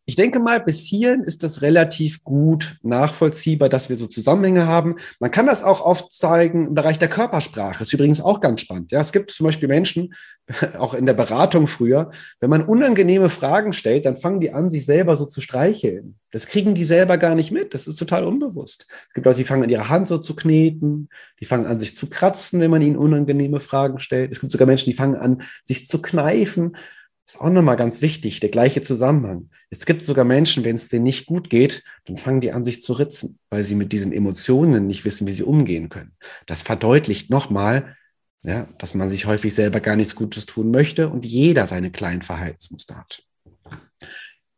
Ich 0.08 0.14
denke 0.14 0.38
mal, 0.38 0.60
bis 0.60 0.86
hierhin 0.86 1.24
ist 1.24 1.42
das 1.42 1.62
relativ 1.62 2.22
gut 2.22 2.78
nachvollziehbar, 2.84 3.68
dass 3.68 3.88
wir 3.88 3.96
so 3.96 4.06
Zusammenhänge 4.06 4.68
haben. 4.68 4.96
Man 5.18 5.32
kann 5.32 5.46
das 5.46 5.64
auch 5.64 5.80
aufzeigen 5.80 6.68
im 6.68 6.74
Bereich 6.74 7.00
der 7.00 7.08
Körpersprache. 7.08 7.82
Ist 7.82 7.92
übrigens 7.92 8.20
auch 8.20 8.40
ganz 8.40 8.60
spannend. 8.60 8.92
Ja, 8.92 9.00
es 9.00 9.10
gibt 9.10 9.32
zum 9.32 9.46
Beispiel 9.46 9.66
Menschen, 9.66 10.14
auch 10.78 10.94
in 10.94 11.06
der 11.06 11.14
Beratung 11.14 11.66
früher, 11.66 12.12
wenn 12.38 12.50
man 12.50 12.62
unangenehme 12.62 13.30
Fragen 13.30 13.72
stellt, 13.72 14.06
dann 14.06 14.16
fangen 14.16 14.38
die 14.38 14.52
an, 14.52 14.70
sich 14.70 14.86
selber 14.86 15.16
so 15.16 15.26
zu 15.26 15.40
streicheln. 15.40 16.14
Das 16.30 16.46
kriegen 16.46 16.76
die 16.76 16.84
selber 16.84 17.18
gar 17.18 17.34
nicht 17.34 17.50
mit. 17.50 17.74
Das 17.74 17.88
ist 17.88 17.96
total 17.96 18.22
unbewusst. 18.22 18.86
Es 19.08 19.14
gibt 19.14 19.26
Leute, 19.26 19.38
die 19.38 19.44
fangen 19.44 19.64
an, 19.64 19.70
ihre 19.70 19.88
Hand 19.88 20.06
so 20.06 20.18
zu 20.18 20.36
kneten. 20.36 21.08
Die 21.40 21.46
fangen 21.46 21.66
an, 21.66 21.80
sich 21.80 21.96
zu 21.96 22.08
kratzen, 22.08 22.60
wenn 22.60 22.70
man 22.70 22.82
ihnen 22.82 22.96
unangenehme 22.96 23.58
Fragen 23.58 23.98
stellt. 23.98 24.30
Es 24.30 24.38
gibt 24.38 24.52
sogar 24.52 24.68
Menschen, 24.68 24.88
die 24.88 24.96
fangen 24.96 25.16
an, 25.16 25.42
sich 25.64 25.88
zu 25.88 26.00
kneifen. 26.00 26.76
Ist 27.26 27.40
auch 27.40 27.50
nochmal 27.50 27.76
ganz 27.76 28.02
wichtig, 28.02 28.38
der 28.38 28.50
gleiche 28.50 28.82
Zusammenhang. 28.82 29.50
Es 29.68 29.84
gibt 29.84 30.04
sogar 30.04 30.24
Menschen, 30.24 30.64
wenn 30.64 30.76
es 30.76 30.88
denen 30.88 31.02
nicht 31.02 31.26
gut 31.26 31.50
geht, 31.50 31.82
dann 32.04 32.16
fangen 32.16 32.40
die 32.40 32.52
an, 32.52 32.62
sich 32.62 32.82
zu 32.82 32.92
ritzen, 32.92 33.40
weil 33.50 33.64
sie 33.64 33.74
mit 33.74 33.92
diesen 33.92 34.12
Emotionen 34.12 34.86
nicht 34.86 35.04
wissen, 35.04 35.26
wie 35.26 35.32
sie 35.32 35.42
umgehen 35.42 35.88
können. 35.88 36.12
Das 36.46 36.62
verdeutlicht 36.62 37.28
nochmal, 37.28 37.96
ja, 38.44 38.68
dass 38.78 38.94
man 38.94 39.10
sich 39.10 39.26
häufig 39.26 39.54
selber 39.54 39.80
gar 39.80 39.96
nichts 39.96 40.14
Gutes 40.14 40.46
tun 40.46 40.70
möchte 40.70 41.08
und 41.08 41.26
jeder 41.26 41.66
seine 41.66 41.90
kleinen 41.90 42.22
Verhaltensmuster 42.22 42.96
hat. 42.96 43.24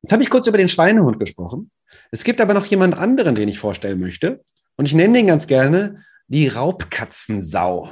Jetzt 0.02 0.12
habe 0.12 0.22
ich 0.22 0.28
kurz 0.28 0.46
über 0.46 0.58
den 0.58 0.68
Schweinehund 0.68 1.18
gesprochen. 1.18 1.70
Es 2.10 2.22
gibt 2.22 2.40
aber 2.40 2.52
noch 2.52 2.66
jemand 2.66 2.98
anderen, 2.98 3.34
den 3.34 3.48
ich 3.48 3.58
vorstellen 3.58 3.98
möchte. 3.98 4.44
Und 4.76 4.84
ich 4.84 4.94
nenne 4.94 5.18
den 5.18 5.26
ganz 5.26 5.46
gerne 5.46 6.04
die 6.26 6.48
Raubkatzensau. 6.48 7.90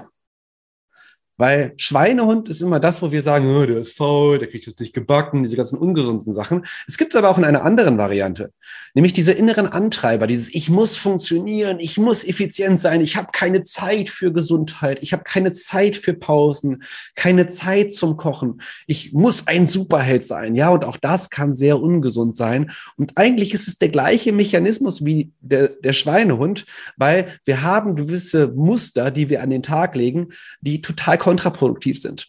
Weil 1.38 1.75
Schweinehund 1.76 2.49
ist 2.49 2.62
immer 2.62 2.81
das, 2.81 3.02
wo 3.02 3.12
wir 3.12 3.21
sagen, 3.21 3.55
oh, 3.55 3.66
der 3.66 3.76
ist 3.76 3.97
faul, 3.97 4.38
der 4.38 4.49
kriegt 4.49 4.66
das 4.66 4.78
nicht 4.78 4.95
gebacken, 4.95 5.43
diese 5.43 5.57
ganzen 5.57 5.78
ungesunden 5.78 6.33
Sachen. 6.33 6.64
Es 6.88 6.97
gibt 6.97 7.12
es 7.12 7.16
aber 7.16 7.28
auch 7.28 7.37
in 7.37 7.45
einer 7.45 7.62
anderen 7.62 7.99
Variante, 7.99 8.52
nämlich 8.95 9.12
diese 9.12 9.33
inneren 9.33 9.66
Antreiber, 9.66 10.26
dieses 10.26 10.55
Ich 10.55 10.71
muss 10.71 10.97
funktionieren, 10.97 11.78
ich 11.78 11.99
muss 11.99 12.25
effizient 12.25 12.81
sein, 12.81 13.02
ich 13.02 13.16
habe 13.16 13.28
keine 13.33 13.62
Zeit 13.62 14.09
für 14.09 14.33
Gesundheit, 14.33 14.99
ich 15.02 15.12
habe 15.12 15.25
keine 15.25 15.52
Zeit 15.52 15.97
für 15.97 16.14
Pausen, 16.14 16.83
keine 17.14 17.47
Zeit 17.47 17.93
zum 17.93 18.16
Kochen, 18.16 18.62
ich 18.87 19.12
muss 19.12 19.47
ein 19.47 19.66
Superheld 19.66 20.25
sein. 20.25 20.55
Ja, 20.55 20.71
und 20.71 20.85
auch 20.85 20.97
das 20.97 21.28
kann 21.28 21.55
sehr 21.55 21.83
ungesund 21.83 22.38
sein. 22.38 22.71
Und 22.97 23.19
eigentlich 23.19 23.52
ist 23.52 23.69
es 23.69 23.76
der 23.76 23.90
gleiche 23.90 24.33
Mechanismus 24.33 25.05
wie 25.05 25.33
der, 25.40 25.69
der 25.69 25.93
Schweinehund, 25.93 26.64
weil 26.97 27.28
wir 27.45 27.62
haben 27.62 27.95
gewisse 27.95 28.49
Muster, 28.49 29.11
die 29.11 29.28
wir 29.28 29.43
an 29.43 29.50
den 29.50 29.62
Tag 29.62 29.95
legen, 29.95 30.28
die 30.62 30.81
total 30.81 31.19
kontraproduktiv 31.26 32.00
sind. 32.00 32.28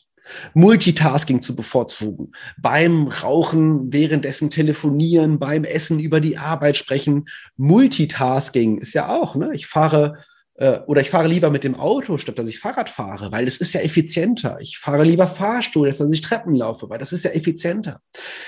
Multitasking 0.56 1.44
zu 1.44 1.56
bevorzugen, 1.56 2.32
beim 2.58 3.08
Rauchen, 3.08 3.94
währenddessen 3.94 4.50
telefonieren, 4.50 5.38
beim 5.38 5.64
Essen 5.64 6.00
über 6.00 6.20
die 6.20 6.40
Arbeit 6.40 6.78
sprechen. 6.78 7.26
Multitasking 7.58 8.80
ist 8.80 8.94
ja 8.94 9.08
auch, 9.08 9.36
ne? 9.36 9.52
Ich 9.54 9.68
fahre 9.68 10.18
äh, 10.56 10.80
oder 10.88 11.02
ich 11.02 11.12
fahre 11.12 11.28
lieber 11.28 11.52
mit 11.52 11.64
dem 11.64 11.76
Auto, 11.76 12.18
statt 12.18 12.40
dass 12.40 12.50
ich 12.50 12.60
Fahrrad 12.60 12.90
fahre, 12.90 13.32
weil 13.32 13.46
es 13.46 13.60
ist 13.60 13.74
ja 13.74 13.82
effizienter. 13.82 14.58
Ich 14.60 14.80
fahre 14.80 15.04
lieber 15.04 15.28
Fahrstuhl, 15.28 15.86
als 15.86 16.00
dass 16.00 16.12
ich 16.12 16.22
Treppen 16.22 16.56
laufe, 16.56 16.90
weil 16.90 16.98
das 16.98 17.14
ist 17.14 17.24
ja 17.24 17.32
effizienter. 17.32 18.02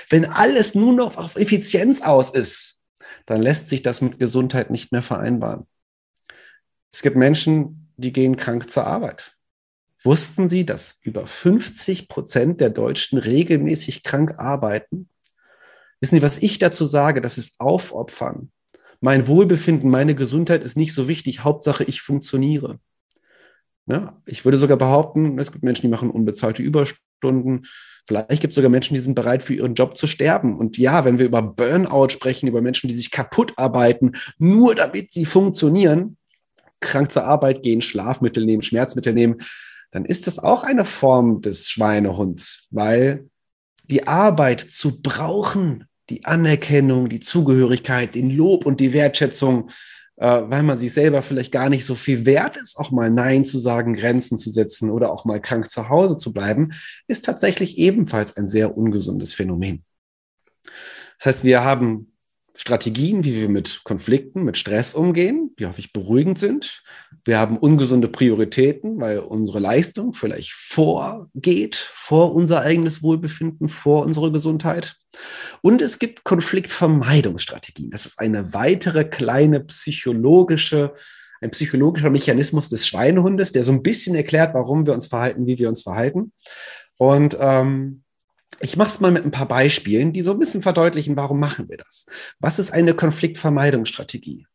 Wenn 0.08 0.24
alles 0.24 0.74
nur 0.74 0.92
noch 0.92 1.16
auf 1.16 1.36
Effizienz 1.36 2.02
aus 2.02 2.32
ist, 2.32 2.80
dann 3.24 3.40
lässt 3.40 3.68
sich 3.68 3.82
das 3.82 4.02
mit 4.02 4.18
Gesundheit 4.18 4.70
nicht 4.70 4.90
mehr 4.90 5.02
vereinbaren. 5.02 5.68
Es 6.92 7.02
gibt 7.02 7.16
Menschen, 7.16 7.92
die 7.96 8.12
gehen 8.12 8.36
krank 8.36 8.68
zur 8.68 8.88
Arbeit. 8.88 9.36
Wussten 10.02 10.48
Sie, 10.48 10.64
dass 10.64 10.98
über 11.02 11.26
50 11.26 12.08
Prozent 12.08 12.60
der 12.60 12.70
Deutschen 12.70 13.18
regelmäßig 13.18 14.02
krank 14.02 14.38
arbeiten? 14.38 15.08
Wissen 16.00 16.14
Sie, 16.14 16.22
was 16.22 16.38
ich 16.38 16.58
dazu 16.58 16.86
sage? 16.86 17.20
Das 17.20 17.36
ist 17.36 17.60
Aufopfern. 17.60 18.50
Mein 19.00 19.26
Wohlbefinden, 19.26 19.90
meine 19.90 20.14
Gesundheit 20.14 20.62
ist 20.62 20.76
nicht 20.76 20.94
so 20.94 21.08
wichtig. 21.08 21.44
Hauptsache, 21.44 21.84
ich 21.84 22.00
funktioniere. 22.00 22.78
Ja, 23.86 24.20
ich 24.24 24.44
würde 24.44 24.58
sogar 24.58 24.76
behaupten, 24.76 25.38
es 25.38 25.52
gibt 25.52 25.64
Menschen, 25.64 25.82
die 25.82 25.88
machen 25.88 26.10
unbezahlte 26.10 26.62
Überstunden. 26.62 27.66
Vielleicht 28.06 28.40
gibt 28.40 28.52
es 28.52 28.54
sogar 28.54 28.70
Menschen, 28.70 28.94
die 28.94 29.00
sind 29.00 29.14
bereit, 29.14 29.42
für 29.42 29.54
ihren 29.54 29.74
Job 29.74 29.96
zu 29.96 30.06
sterben. 30.06 30.56
Und 30.56 30.78
ja, 30.78 31.04
wenn 31.04 31.18
wir 31.18 31.26
über 31.26 31.42
Burnout 31.42 32.10
sprechen, 32.10 32.46
über 32.46 32.62
Menschen, 32.62 32.88
die 32.88 32.94
sich 32.94 33.10
kaputt 33.10 33.54
arbeiten, 33.56 34.12
nur 34.38 34.74
damit 34.74 35.10
sie 35.10 35.24
funktionieren, 35.24 36.16
krank 36.80 37.10
zur 37.10 37.24
Arbeit 37.24 37.62
gehen, 37.62 37.82
Schlafmittel 37.82 38.46
nehmen, 38.46 38.62
Schmerzmittel 38.62 39.12
nehmen, 39.12 39.38
dann 39.90 40.04
ist 40.04 40.26
das 40.26 40.38
auch 40.38 40.62
eine 40.62 40.84
Form 40.84 41.42
des 41.42 41.68
Schweinehunds, 41.68 42.68
weil 42.70 43.28
die 43.90 44.06
Arbeit 44.06 44.60
zu 44.60 45.00
brauchen, 45.02 45.84
die 46.08 46.24
Anerkennung, 46.24 47.08
die 47.08 47.20
Zugehörigkeit, 47.20 48.14
den 48.14 48.30
Lob 48.30 48.66
und 48.66 48.80
die 48.80 48.92
Wertschätzung, 48.92 49.70
äh, 50.16 50.42
weil 50.44 50.62
man 50.62 50.78
sich 50.78 50.92
selber 50.92 51.22
vielleicht 51.22 51.52
gar 51.52 51.68
nicht 51.68 51.86
so 51.86 51.94
viel 51.94 52.26
wert 52.26 52.56
ist, 52.56 52.76
auch 52.76 52.90
mal 52.90 53.10
Nein 53.10 53.44
zu 53.44 53.58
sagen, 53.58 53.94
Grenzen 53.94 54.38
zu 54.38 54.50
setzen 54.50 54.90
oder 54.90 55.12
auch 55.12 55.24
mal 55.24 55.40
krank 55.40 55.70
zu 55.70 55.88
Hause 55.88 56.16
zu 56.16 56.32
bleiben, 56.32 56.72
ist 57.08 57.24
tatsächlich 57.24 57.78
ebenfalls 57.78 58.36
ein 58.36 58.46
sehr 58.46 58.76
ungesundes 58.76 59.34
Phänomen. 59.34 59.84
Das 61.18 61.26
heißt, 61.26 61.44
wir 61.44 61.64
haben 61.64 62.09
Strategien, 62.60 63.24
wie 63.24 63.34
wir 63.34 63.48
mit 63.48 63.80
Konflikten, 63.84 64.44
mit 64.44 64.58
Stress 64.58 64.94
umgehen, 64.94 65.54
die 65.58 65.64
häufig 65.64 65.94
beruhigend 65.94 66.38
sind. 66.38 66.82
Wir 67.24 67.38
haben 67.38 67.56
ungesunde 67.56 68.06
Prioritäten, 68.06 69.00
weil 69.00 69.20
unsere 69.20 69.60
Leistung 69.60 70.12
vielleicht 70.12 70.52
vorgeht, 70.52 71.76
vor 71.76 72.34
unser 72.34 72.60
eigenes 72.60 73.02
Wohlbefinden, 73.02 73.70
vor 73.70 74.04
unsere 74.04 74.30
Gesundheit. 74.30 74.96
Und 75.62 75.80
es 75.80 75.98
gibt 75.98 76.22
Konfliktvermeidungsstrategien. 76.22 77.90
Das 77.90 78.04
ist 78.04 78.20
eine 78.20 78.52
weitere 78.52 79.06
kleine 79.06 79.60
psychologische, 79.60 80.92
ein 81.40 81.52
psychologischer 81.52 82.10
Mechanismus 82.10 82.68
des 82.68 82.86
Schweinehundes, 82.86 83.52
der 83.52 83.64
so 83.64 83.72
ein 83.72 83.82
bisschen 83.82 84.14
erklärt, 84.14 84.52
warum 84.52 84.84
wir 84.84 84.92
uns 84.92 85.06
verhalten, 85.06 85.46
wie 85.46 85.58
wir 85.58 85.70
uns 85.70 85.82
verhalten. 85.82 86.34
Und 86.98 87.38
ähm, 87.40 88.02
ich 88.60 88.76
mache 88.76 88.90
es 88.90 89.00
mal 89.00 89.10
mit 89.10 89.24
ein 89.24 89.30
paar 89.30 89.48
Beispielen, 89.48 90.12
die 90.12 90.22
so 90.22 90.32
ein 90.32 90.38
bisschen 90.38 90.62
verdeutlichen, 90.62 91.16
warum 91.16 91.40
machen 91.40 91.68
wir 91.68 91.78
das? 91.78 92.06
Was 92.38 92.58
ist 92.58 92.72
eine 92.72 92.94
Konfliktvermeidungsstrategie? 92.94 94.46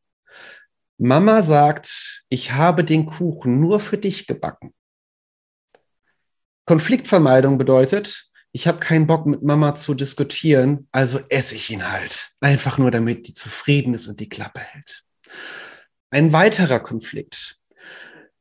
Mama 0.97 1.41
sagt, 1.41 2.23
ich 2.29 2.53
habe 2.53 2.83
den 2.83 3.05
Kuchen 3.05 3.59
nur 3.59 3.79
für 3.79 3.97
dich 3.97 4.27
gebacken. 4.27 4.73
Konfliktvermeidung 6.65 7.57
bedeutet, 7.57 8.29
ich 8.51 8.67
habe 8.67 8.79
keinen 8.79 9.05
Bock 9.05 9.25
mit 9.25 9.43
Mama 9.43 9.75
zu 9.75 9.93
diskutieren, 9.93 10.87
also 10.91 11.19
esse 11.29 11.55
ich 11.55 11.69
ihn 11.69 11.91
halt. 11.91 12.31
Einfach 12.39 12.77
nur, 12.77 12.91
damit 12.91 13.27
die 13.27 13.33
zufrieden 13.33 13.93
ist 13.93 14.07
und 14.07 14.19
die 14.19 14.29
Klappe 14.29 14.61
hält. 14.61 15.03
Ein 16.09 16.31
weiterer 16.31 16.79
Konflikt. 16.79 17.59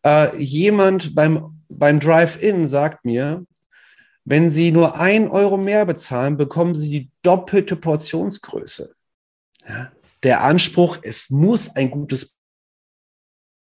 Äh, 0.07 0.37
jemand 0.37 1.15
beim, 1.15 1.65
beim 1.69 1.99
Drive-In 1.99 2.69
sagt 2.69 3.05
mir, 3.05 3.45
wenn 4.25 4.51
Sie 4.51 4.73
nur 4.73 4.99
ein 4.99 5.29
Euro 5.29 5.57
mehr 5.57 5.85
bezahlen, 5.85 6.37
bekommen 6.37 6.75
Sie 6.75 6.91
die 6.91 7.11
doppelte 7.23 7.77
Portionsgröße. 7.77 8.95
Ja? 9.69 9.93
Der 10.23 10.43
Anspruch, 10.43 10.99
es 11.03 11.31
muss 11.31 11.77
ein 11.77 11.91
gutes, 11.91 12.35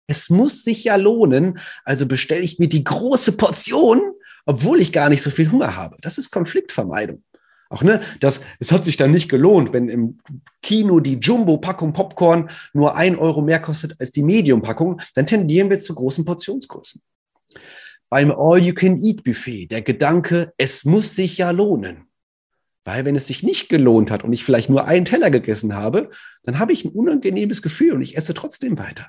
es 0.08 0.30
muss 0.30 0.64
sich 0.64 0.84
ja 0.84 0.98
lohnen, 0.98 1.60
also 1.86 2.06
bestelle 2.06 2.42
ich 2.42 2.60
mir 2.60 2.68
die 2.68 2.84
große 2.84 3.34
Portion, 3.38 4.02
obwohl 4.46 4.82
ich 4.82 4.92
gar 4.92 5.08
nicht 5.08 5.22
so 5.22 5.30
viel 5.30 5.50
Hunger 5.50 5.78
habe. 5.78 5.98
Das 6.02 6.18
ist 6.18 6.32
Konfliktvermeidung. 6.32 7.24
Auch 7.70 7.84
ne, 7.84 8.02
das, 8.20 8.42
es 8.60 8.74
hat 8.74 8.84
sich 8.84 8.98
dann 8.98 9.12
nicht 9.12 9.30
gelohnt, 9.30 9.72
wenn 9.72 9.88
im 9.88 10.20
Kino 10.62 11.00
die 11.00 11.20
Jumbo-Packung 11.20 11.94
Popcorn 11.94 12.50
nur 12.74 12.98
ein 12.98 13.16
Euro 13.16 13.42
mehr 13.42 13.62
kostet 13.62 13.96
als 14.02 14.12
die 14.12 14.24
Medium-Packung, 14.24 15.00
dann 15.16 15.26
tendieren 15.26 15.70
wir 15.70 15.80
zu 15.80 15.96
großen 15.96 16.26
Portionsgrößen 16.26 17.02
beim 18.12 18.30
All-You-Can-Eat-Buffet 18.30 19.68
der 19.68 19.82
Gedanke, 19.82 20.54
es 20.58 20.84
muss 20.84 21.16
sich 21.16 21.38
ja 21.38 21.52
lohnen. 21.52 22.10
Weil 22.84 23.06
wenn 23.06 23.16
es 23.16 23.28
sich 23.28 23.42
nicht 23.42 23.70
gelohnt 23.70 24.12
hat 24.12 24.26
und 24.26 24.34
ich 24.34 24.44
vielleicht 24.44 24.70
nur 24.70 24.86
einen 24.86 25.06
Teller 25.06 25.32
gegessen 25.32 25.76
habe, 25.76 26.10
dann 26.44 26.60
habe 26.60 26.74
ich 26.74 26.84
ein 26.84 26.92
unangenehmes 26.92 27.62
Gefühl 27.62 27.94
und 27.94 28.02
ich 28.02 28.18
esse 28.18 28.34
trotzdem 28.34 28.78
weiter. 28.78 29.08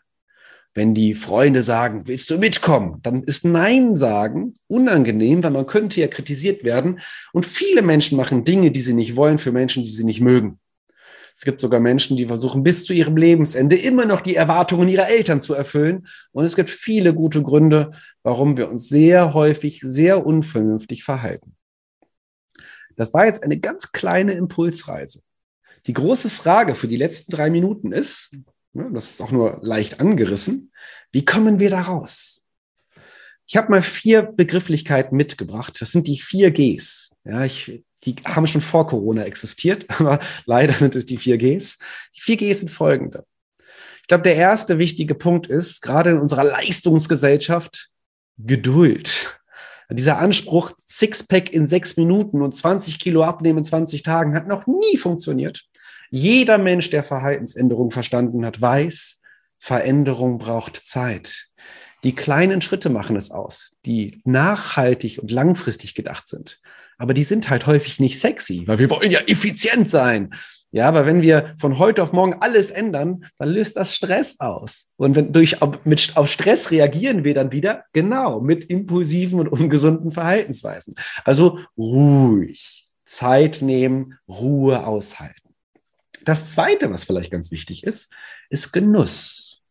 Wenn 0.73 0.95
die 0.95 1.15
Freunde 1.15 1.63
sagen, 1.63 2.07
willst 2.07 2.31
du 2.31 2.39
mitkommen, 2.39 3.01
dann 3.03 3.25
ist 3.25 3.45
Nein 3.45 3.97
sagen 3.97 4.59
unangenehm, 4.69 5.43
weil 5.43 5.51
man 5.51 5.67
könnte 5.67 6.01
ja 6.01 6.07
kritisiert 6.07 6.63
werden. 6.63 7.01
Und 7.33 7.45
viele 7.45 7.83
Menschen 7.83 8.17
machen 8.17 8.45
Dinge, 8.45 8.71
die 8.71 8.81
sie 8.81 8.95
nicht 8.95 9.17
wollen, 9.17 9.39
für 9.39 9.53
Menschen, 9.53 9.83
die 9.83 9.91
sie 9.91 10.05
nicht 10.05 10.21
mögen. 10.21 10.61
Es 11.43 11.45
gibt 11.45 11.61
sogar 11.61 11.81
Menschen, 11.81 12.17
die 12.17 12.27
versuchen 12.27 12.63
bis 12.63 12.85
zu 12.85 12.93
ihrem 12.93 13.17
Lebensende 13.17 13.75
immer 13.75 14.07
noch 14.07 14.21
die 14.21 14.37
Erwartungen 14.37 14.89
ihrer 14.89 15.09
Eltern 15.09 15.41
zu 15.41 15.55
erfüllen. 15.55 16.07
Und 16.31 16.45
es 16.45 16.55
gibt 16.55 16.71
viele 16.71 17.13
gute 17.15 17.43
Gründe, 17.43 17.91
warum 18.23 18.57
wir 18.57 18.69
uns 18.71 18.89
sehr 18.89 19.35
häufig 19.35 19.81
sehr 19.81 20.25
unvernünftig 20.25 21.03
verhalten. 21.03 21.57
Das 22.95 23.13
war 23.13 23.27
jetzt 23.27 23.43
eine 23.43 23.59
ganz 23.59 23.91
kleine 23.91 24.35
Impulsreise. 24.35 25.21
Die 25.89 25.93
große 25.95 26.31
Frage 26.31 26.77
für 26.77 26.87
die 26.87 26.97
letzten 26.97 27.33
drei 27.33 27.51
Minuten 27.51 27.91
ist, 27.91 28.31
das 28.73 29.11
ist 29.11 29.21
auch 29.21 29.33
nur 29.33 29.59
leicht 29.63 29.99
angerissen, 29.99 30.71
wie 31.11 31.25
kommen 31.25 31.59
wir 31.59 31.71
da 31.71 31.83
raus? 31.83 32.47
Ich 33.49 33.57
habe 33.57 33.69
mal 33.69 33.83
vier 33.83 34.23
Begrifflichkeiten 34.23 35.17
mitgebracht. 35.17 35.81
Das 35.81 35.91
sind 35.91 36.07
die 36.07 36.21
vier 36.21 36.53
Gs. 36.53 37.11
Ja, 37.25 37.45
ich 37.45 37.83
die 38.05 38.17
haben 38.25 38.47
schon 38.47 38.61
vor 38.61 38.87
Corona 38.87 39.25
existiert, 39.25 39.87
aber 40.01 40.19
leider 40.47 40.75
sind 40.75 40.95
es 40.95 41.07
die 41.07 41.19
4Gs. 41.19 41.79
Die 42.17 42.21
4Gs 42.21 42.55
sind 42.55 42.71
folgende. 42.71 43.25
Ich 44.01 44.09
glaube, 44.09 44.25
der 44.25 44.35
erste 44.35 44.79
wichtige 44.79 45.15
Punkt 45.15 45.47
ist, 45.47 45.81
gerade 45.81 46.11
in 46.11 46.19
unserer 46.19 46.45
Leistungsgesellschaft, 46.45 47.89
Geduld. 48.39 49.39
Dieser 49.91 50.19
Anspruch, 50.19 50.73
Sixpack 50.79 51.53
in 51.53 51.67
sechs 51.67 51.97
Minuten 51.97 52.41
und 52.41 52.57
20 52.57 52.99
Kilo 52.99 53.25
abnehmen 53.25 53.59
in 53.59 53.65
20 53.65 54.03
Tagen, 54.03 54.35
hat 54.35 54.49
noch 54.49 54.67
nie 54.67 54.97
funktioniert. 54.97 55.65
Jeder 56.11 56.59
Mensch, 56.59 56.91
der 56.91 57.05
Verhaltensänderung 57.05 57.91
verstanden 57.91 58.45
hat, 58.45 58.61
weiß, 58.61 59.21
Veränderung 59.59 60.39
braucht 60.39 60.77
Zeit. 60.77 61.49
Die 62.05 62.15
kleinen 62.15 62.63
Schritte 62.63 62.89
machen 62.89 63.17
es 63.17 63.31
aus, 63.31 63.73
die 63.87 64.23
nachhaltig 64.25 65.19
und 65.21 65.31
langfristig 65.31 65.95
gedacht 65.95 66.27
sind 66.27 66.61
aber 66.99 67.15
die 67.15 67.25
sind 67.25 67.51
halt 67.51 67.67
häufig 67.67 68.01
nicht 68.01 68.21
sexy, 68.21 68.65
weil 68.67 68.79
wir 68.79 68.91
wollen 68.91 69.11
ja 69.11 69.21
effizient 69.21 69.91
sein. 69.91 70.35
Ja, 70.75 70.89
aber 70.89 71.05
wenn 71.05 71.21
wir 71.21 71.55
von 71.59 71.79
heute 71.79 72.03
auf 72.03 72.15
morgen 72.15 72.35
alles 72.41 72.71
ändern, 72.71 73.27
dann 73.39 73.51
löst 73.51 73.77
das 73.77 73.95
Stress 73.95 74.41
aus. 74.41 74.91
Und 74.97 75.15
wenn 75.15 75.33
durch 75.33 75.59
mit 75.85 76.17
auf 76.17 76.31
Stress 76.31 76.71
reagieren 76.71 77.25
wir 77.25 77.35
dann 77.35 77.53
wieder 77.53 77.85
genau 77.93 78.41
mit 78.41 78.65
impulsiven 78.65 79.39
und 79.39 79.49
ungesunden 79.49 80.13
Verhaltensweisen. 80.13 80.95
Also 81.25 81.59
ruhig, 81.77 82.89
Zeit 83.05 83.61
nehmen, 83.61 84.19
Ruhe 84.27 84.87
aushalten. 84.87 85.55
Das 86.25 86.53
zweite, 86.53 86.91
was 86.91 87.05
vielleicht 87.05 87.31
ganz 87.31 87.51
wichtig 87.51 87.85
ist, 87.85 88.11
ist 88.49 88.73
Genuss. 88.73 89.63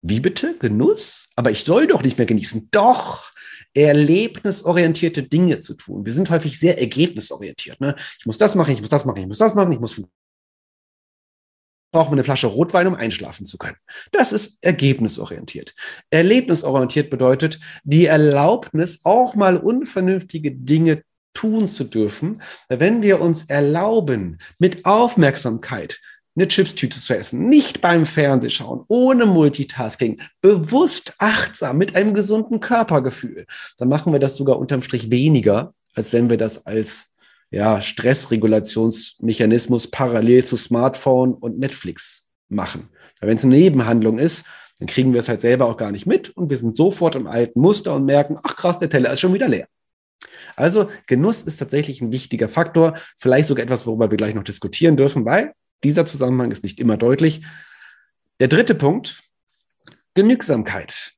Wie 0.00 0.18
bitte? 0.18 0.56
Genuss? 0.58 1.26
Aber 1.36 1.52
ich 1.52 1.64
soll 1.64 1.86
doch 1.86 2.02
nicht 2.02 2.18
mehr 2.18 2.26
genießen. 2.26 2.68
Doch, 2.72 3.31
erlebnisorientierte 3.74 5.22
Dinge 5.22 5.60
zu 5.60 5.74
tun. 5.74 6.04
Wir 6.04 6.12
sind 6.12 6.30
häufig 6.30 6.58
sehr 6.58 6.78
ergebnisorientiert. 6.78 7.80
Ne? 7.80 7.96
Ich 8.18 8.26
muss 8.26 8.38
das 8.38 8.54
machen, 8.54 8.74
ich 8.74 8.80
muss 8.80 8.90
das 8.90 9.04
machen, 9.04 9.22
ich 9.22 9.26
muss 9.26 9.38
das 9.38 9.54
machen, 9.54 9.72
ich 9.72 9.80
muss 9.80 10.00
braucht 11.92 12.08
man 12.08 12.18
eine 12.18 12.24
Flasche 12.24 12.46
Rotwein, 12.46 12.86
um 12.86 12.94
einschlafen 12.94 13.46
zu 13.46 13.58
können. 13.58 13.76
Das 14.10 14.32
ist 14.32 14.58
ergebnisorientiert. 14.62 15.74
Erlebnisorientiert 16.10 17.10
bedeutet 17.10 17.60
die 17.84 18.06
Erlaubnis, 18.06 19.00
auch 19.04 19.34
mal 19.34 19.58
unvernünftige 19.58 20.52
Dinge 20.52 21.02
tun 21.34 21.68
zu 21.68 21.84
dürfen. 21.84 22.42
Wenn 22.68 23.02
wir 23.02 23.20
uns 23.20 23.44
erlauben, 23.44 24.38
mit 24.58 24.84
Aufmerksamkeit 24.84 26.00
eine 26.34 26.48
Chipstüte 26.48 27.00
zu 27.00 27.16
essen, 27.16 27.48
nicht 27.48 27.80
beim 27.80 28.06
Fernsehschauen, 28.06 28.84
ohne 28.88 29.26
Multitasking, 29.26 30.20
bewusst 30.40 31.14
achtsam 31.18 31.78
mit 31.78 31.94
einem 31.94 32.14
gesunden 32.14 32.60
Körpergefühl, 32.60 33.46
dann 33.78 33.88
machen 33.88 34.12
wir 34.12 34.20
das 34.20 34.36
sogar 34.36 34.58
unterm 34.58 34.82
Strich 34.82 35.10
weniger, 35.10 35.74
als 35.94 36.12
wenn 36.12 36.30
wir 36.30 36.38
das 36.38 36.66
als 36.66 37.12
ja, 37.50 37.82
Stressregulationsmechanismus 37.82 39.90
parallel 39.90 40.44
zu 40.44 40.56
Smartphone 40.56 41.34
und 41.34 41.58
Netflix 41.58 42.26
machen. 42.48 42.88
Wenn 43.20 43.36
es 43.36 43.44
eine 43.44 43.56
Nebenhandlung 43.56 44.18
ist, 44.18 44.44
dann 44.78 44.88
kriegen 44.88 45.12
wir 45.12 45.20
es 45.20 45.28
halt 45.28 45.42
selber 45.42 45.66
auch 45.66 45.76
gar 45.76 45.92
nicht 45.92 46.06
mit 46.06 46.30
und 46.30 46.50
wir 46.50 46.56
sind 46.56 46.76
sofort 46.76 47.14
im 47.14 47.26
alten 47.26 47.60
Muster 47.60 47.94
und 47.94 48.06
merken, 48.06 48.38
ach 48.42 48.56
krass, 48.56 48.78
der 48.78 48.90
Teller 48.90 49.12
ist 49.12 49.20
schon 49.20 49.34
wieder 49.34 49.48
leer. 49.48 49.66
Also 50.56 50.88
Genuss 51.06 51.42
ist 51.42 51.58
tatsächlich 51.58 52.00
ein 52.00 52.10
wichtiger 52.10 52.48
Faktor, 52.48 52.96
vielleicht 53.18 53.48
sogar 53.48 53.64
etwas, 53.64 53.86
worüber 53.86 54.10
wir 54.10 54.16
gleich 54.16 54.34
noch 54.34 54.44
diskutieren 54.44 54.96
dürfen, 54.96 55.24
weil 55.24 55.52
dieser 55.84 56.06
Zusammenhang 56.06 56.50
ist 56.50 56.62
nicht 56.62 56.80
immer 56.80 56.96
deutlich. 56.96 57.42
Der 58.40 58.48
dritte 58.48 58.74
Punkt, 58.74 59.22
Genügsamkeit. 60.14 61.12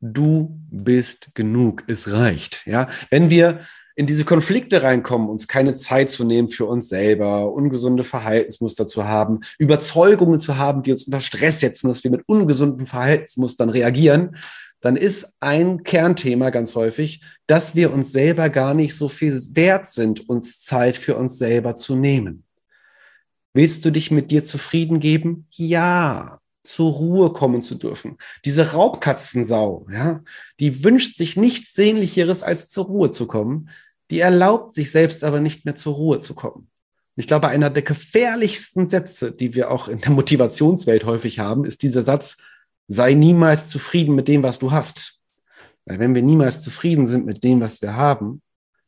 Du 0.00 0.58
bist 0.70 1.34
genug, 1.34 1.84
es 1.88 2.12
reicht. 2.12 2.66
Ja, 2.66 2.88
wenn 3.10 3.28
wir 3.28 3.60
in 3.96 4.06
diese 4.06 4.24
Konflikte 4.24 4.82
reinkommen, 4.82 5.28
uns 5.28 5.46
keine 5.46 5.76
Zeit 5.76 6.10
zu 6.10 6.24
nehmen 6.24 6.48
für 6.48 6.64
uns 6.64 6.88
selber, 6.88 7.52
ungesunde 7.52 8.02
Verhaltensmuster 8.02 8.86
zu 8.86 9.04
haben, 9.04 9.40
Überzeugungen 9.58 10.40
zu 10.40 10.56
haben, 10.56 10.82
die 10.82 10.92
uns 10.92 11.04
unter 11.04 11.20
Stress 11.20 11.60
setzen, 11.60 11.88
dass 11.88 12.02
wir 12.02 12.10
mit 12.10 12.22
ungesunden 12.26 12.86
Verhaltensmustern 12.86 13.68
reagieren, 13.68 14.36
dann 14.80 14.96
ist 14.96 15.36
ein 15.40 15.82
Kernthema 15.82 16.48
ganz 16.48 16.74
häufig, 16.74 17.22
dass 17.46 17.74
wir 17.74 17.92
uns 17.92 18.12
selber 18.12 18.48
gar 18.48 18.72
nicht 18.72 18.96
so 18.96 19.08
viel 19.08 19.38
wert 19.52 19.86
sind, 19.86 20.30
uns 20.30 20.62
Zeit 20.62 20.96
für 20.96 21.16
uns 21.16 21.36
selber 21.36 21.74
zu 21.74 21.94
nehmen. 21.94 22.44
Willst 23.52 23.84
du 23.84 23.90
dich 23.90 24.10
mit 24.10 24.30
dir 24.30 24.44
zufrieden 24.44 25.00
geben? 25.00 25.46
Ja, 25.50 26.40
zur 26.62 26.92
Ruhe 26.92 27.32
kommen 27.32 27.62
zu 27.62 27.74
dürfen. 27.74 28.16
Diese 28.44 28.72
Raubkatzensau, 28.72 29.86
ja, 29.90 30.22
die 30.60 30.84
wünscht 30.84 31.16
sich 31.16 31.36
nichts 31.36 31.74
Sehnlicheres, 31.74 32.42
als 32.42 32.68
zur 32.68 32.86
Ruhe 32.86 33.10
zu 33.10 33.26
kommen. 33.26 33.70
Die 34.10 34.20
erlaubt 34.20 34.74
sich 34.74 34.90
selbst 34.90 35.24
aber 35.24 35.40
nicht 35.40 35.64
mehr 35.64 35.74
zur 35.74 35.94
Ruhe 35.94 36.18
zu 36.18 36.34
kommen. 36.34 36.68
Ich 37.16 37.26
glaube, 37.26 37.48
einer 37.48 37.70
der 37.70 37.82
gefährlichsten 37.82 38.88
Sätze, 38.88 39.32
die 39.32 39.54
wir 39.54 39.70
auch 39.70 39.88
in 39.88 40.00
der 40.00 40.10
Motivationswelt 40.10 41.04
häufig 41.04 41.38
haben, 41.38 41.64
ist 41.64 41.82
dieser 41.82 42.02
Satz, 42.02 42.38
sei 42.88 43.14
niemals 43.14 43.68
zufrieden 43.68 44.14
mit 44.14 44.28
dem, 44.28 44.42
was 44.42 44.58
du 44.58 44.70
hast. 44.70 45.20
Weil 45.84 45.98
wenn 45.98 46.14
wir 46.14 46.22
niemals 46.22 46.62
zufrieden 46.62 47.06
sind 47.06 47.26
mit 47.26 47.44
dem, 47.44 47.60
was 47.60 47.82
wir 47.82 47.94
haben, 47.94 48.42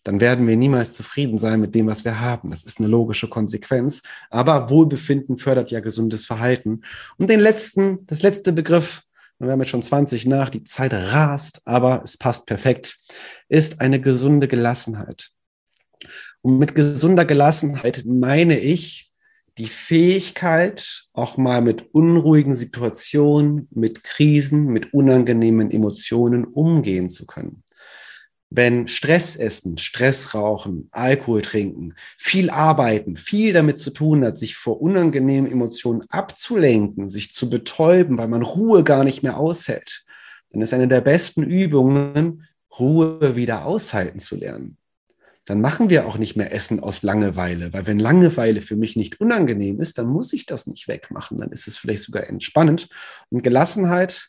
dann 0.05 0.21
werden 0.21 0.47
wir 0.47 0.57
niemals 0.57 0.93
zufrieden 0.95 1.39
sein 1.39 1.61
mit 1.61 1.75
dem, 1.75 1.87
was 1.87 2.05
wir 2.05 2.21
haben. 2.21 2.51
Das 2.51 2.65
ist 2.65 2.79
eine 2.79 2.89
logische 2.89 3.29
Konsequenz. 3.29 4.03
Aber 4.31 4.69
Wohlbefinden 4.69 5.39
fördert 5.39 5.71
ja 5.71 5.81
gesundes 5.81 6.27
Verhalten. 6.27 6.83
Und 7.19 7.31
den 7.31 7.41
letzten, 7.41 8.07
das 8.07 8.23
letzte 8.23 8.53
Begriff, 8.53 9.03
wir 9.39 9.51
haben 9.51 9.61
jetzt 9.61 9.71
schon 9.71 9.83
20 9.83 10.27
nach, 10.27 10.51
die 10.51 10.65
Zeit 10.65 10.93
rast, 10.93 11.63
aber 11.65 12.03
es 12.05 12.17
passt 12.17 12.47
perfekt, 12.47 12.99
ist 13.49 13.81
eine 13.81 14.01
gesunde 14.01 14.49
Gelassenheit. 14.49 15.31
Und 16.43 16.59
mit 16.59 16.75
gesunder 16.75 17.25
Gelassenheit 17.25 18.05
meine 18.05 18.59
ich 18.59 19.13
die 19.59 19.67
Fähigkeit, 19.67 21.05
auch 21.13 21.37
mal 21.37 21.61
mit 21.61 21.95
unruhigen 21.95 22.55
Situationen, 22.55 23.69
mit 23.71 24.03
Krisen, 24.03 24.67
mit 24.67 24.95
unangenehmen 24.95 25.71
Emotionen 25.71 26.45
umgehen 26.45 27.09
zu 27.09 27.27
können. 27.27 27.63
Wenn 28.55 28.87
Stress 28.87 29.37
essen, 29.37 29.79
Stress 29.79 30.35
rauchen, 30.35 30.89
Alkohol 30.93 31.43
trinken, 31.43 31.95
viel 32.19 32.51
arbeiten, 32.51 33.17
viel 33.17 33.53
damit 33.53 33.79
zu 33.79 33.91
tun 33.91 34.25
hat, 34.25 34.39
sich 34.39 34.57
vor 34.57 34.83
unangenehmen 34.83 35.51
Emotionen 35.51 36.03
abzulenken, 36.11 37.09
sich 37.09 37.33
zu 37.33 37.49
betäuben, 37.49 38.19
weil 38.19 38.29
man 38.29 38.43
Ruhe 38.43 38.85
gar 38.85 39.05
nicht 39.05 39.23
mehr 39.23 39.39
aushält, 39.39 40.05
dann 40.51 40.61
ist 40.61 40.75
eine 40.75 40.89
der 40.89 41.01
besten 41.01 41.43
Übungen, 41.43 42.47
Ruhe 42.79 43.37
wieder 43.37 43.65
aushalten 43.65 44.19
zu 44.19 44.37
lernen. 44.37 44.77
Dann 45.45 45.61
machen 45.61 45.91
wir 45.91 46.07
auch 46.07 46.19
nicht 46.19 46.37
mehr 46.37 46.53
Essen 46.53 46.81
aus 46.81 47.03
Langeweile, 47.03 47.73
weil 47.73 47.87
wenn 47.87 47.99
Langeweile 47.99 48.61
für 48.61 48.77
mich 48.77 48.97
nicht 48.97 49.21
unangenehm 49.21 49.81
ist, 49.81 49.99
dann 49.99 50.07
muss 50.07 50.33
ich 50.33 50.47
das 50.47 50.67
nicht 50.67 50.89
wegmachen, 50.89 51.39
dann 51.39 51.51
ist 51.51 51.67
es 51.67 51.77
vielleicht 51.77 52.03
sogar 52.03 52.27
entspannend. 52.29 52.89
Und 53.31 53.43
Gelassenheit 53.43 54.29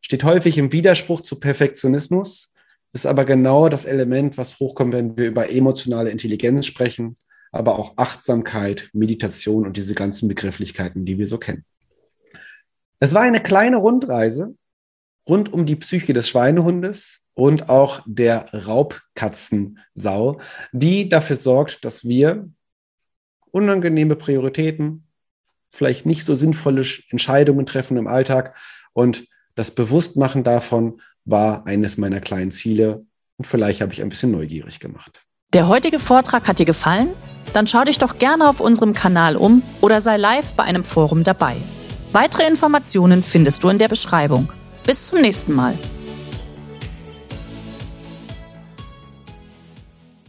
steht 0.00 0.24
häufig 0.24 0.58
im 0.58 0.72
Widerspruch 0.72 1.20
zu 1.20 1.38
Perfektionismus 1.38 2.54
ist 2.92 3.06
aber 3.06 3.24
genau 3.24 3.68
das 3.68 3.84
Element, 3.84 4.38
was 4.38 4.58
hochkommt, 4.58 4.94
wenn 4.94 5.16
wir 5.16 5.26
über 5.26 5.50
emotionale 5.50 6.10
Intelligenz 6.10 6.66
sprechen, 6.66 7.16
aber 7.52 7.78
auch 7.78 7.96
Achtsamkeit, 7.96 8.90
Meditation 8.92 9.66
und 9.66 9.76
diese 9.76 9.94
ganzen 9.94 10.28
Begrifflichkeiten, 10.28 11.04
die 11.04 11.18
wir 11.18 11.26
so 11.26 11.38
kennen. 11.38 11.64
Es 13.00 13.14
war 13.14 13.22
eine 13.22 13.40
kleine 13.40 13.76
Rundreise 13.76 14.54
rund 15.28 15.52
um 15.52 15.66
die 15.66 15.76
Psyche 15.76 16.12
des 16.12 16.28
Schweinehundes 16.28 17.24
und 17.34 17.68
auch 17.68 18.02
der 18.06 18.52
Raubkatzensau, 18.52 20.40
die 20.72 21.08
dafür 21.08 21.36
sorgt, 21.36 21.84
dass 21.84 22.04
wir 22.04 22.48
unangenehme 23.50 24.16
Prioritäten, 24.16 25.06
vielleicht 25.70 26.06
nicht 26.06 26.24
so 26.24 26.34
sinnvolle 26.34 26.84
Entscheidungen 27.10 27.66
treffen 27.66 27.96
im 27.96 28.08
Alltag 28.08 28.56
und 28.92 29.28
das 29.54 29.70
Bewusstmachen 29.70 30.44
davon 30.44 31.00
war 31.24 31.66
eines 31.66 31.98
meiner 31.98 32.20
kleinen 32.20 32.50
Ziele 32.50 33.06
und 33.36 33.46
vielleicht 33.46 33.80
habe 33.80 33.92
ich 33.92 34.02
ein 34.02 34.08
bisschen 34.08 34.30
neugierig 34.30 34.80
gemacht. 34.80 35.22
Der 35.54 35.68
heutige 35.68 35.98
Vortrag 35.98 36.48
hat 36.48 36.58
dir 36.58 36.66
gefallen? 36.66 37.08
Dann 37.52 37.66
schau 37.66 37.84
dich 37.84 37.98
doch 37.98 38.18
gerne 38.18 38.48
auf 38.48 38.60
unserem 38.60 38.92
Kanal 38.92 39.36
um 39.36 39.62
oder 39.80 40.00
sei 40.00 40.16
live 40.16 40.52
bei 40.54 40.64
einem 40.64 40.84
Forum 40.84 41.24
dabei. 41.24 41.56
Weitere 42.12 42.46
Informationen 42.46 43.22
findest 43.22 43.64
du 43.64 43.68
in 43.68 43.78
der 43.78 43.88
Beschreibung. 43.88 44.52
Bis 44.84 45.08
zum 45.08 45.20
nächsten 45.20 45.54
Mal. 45.54 45.74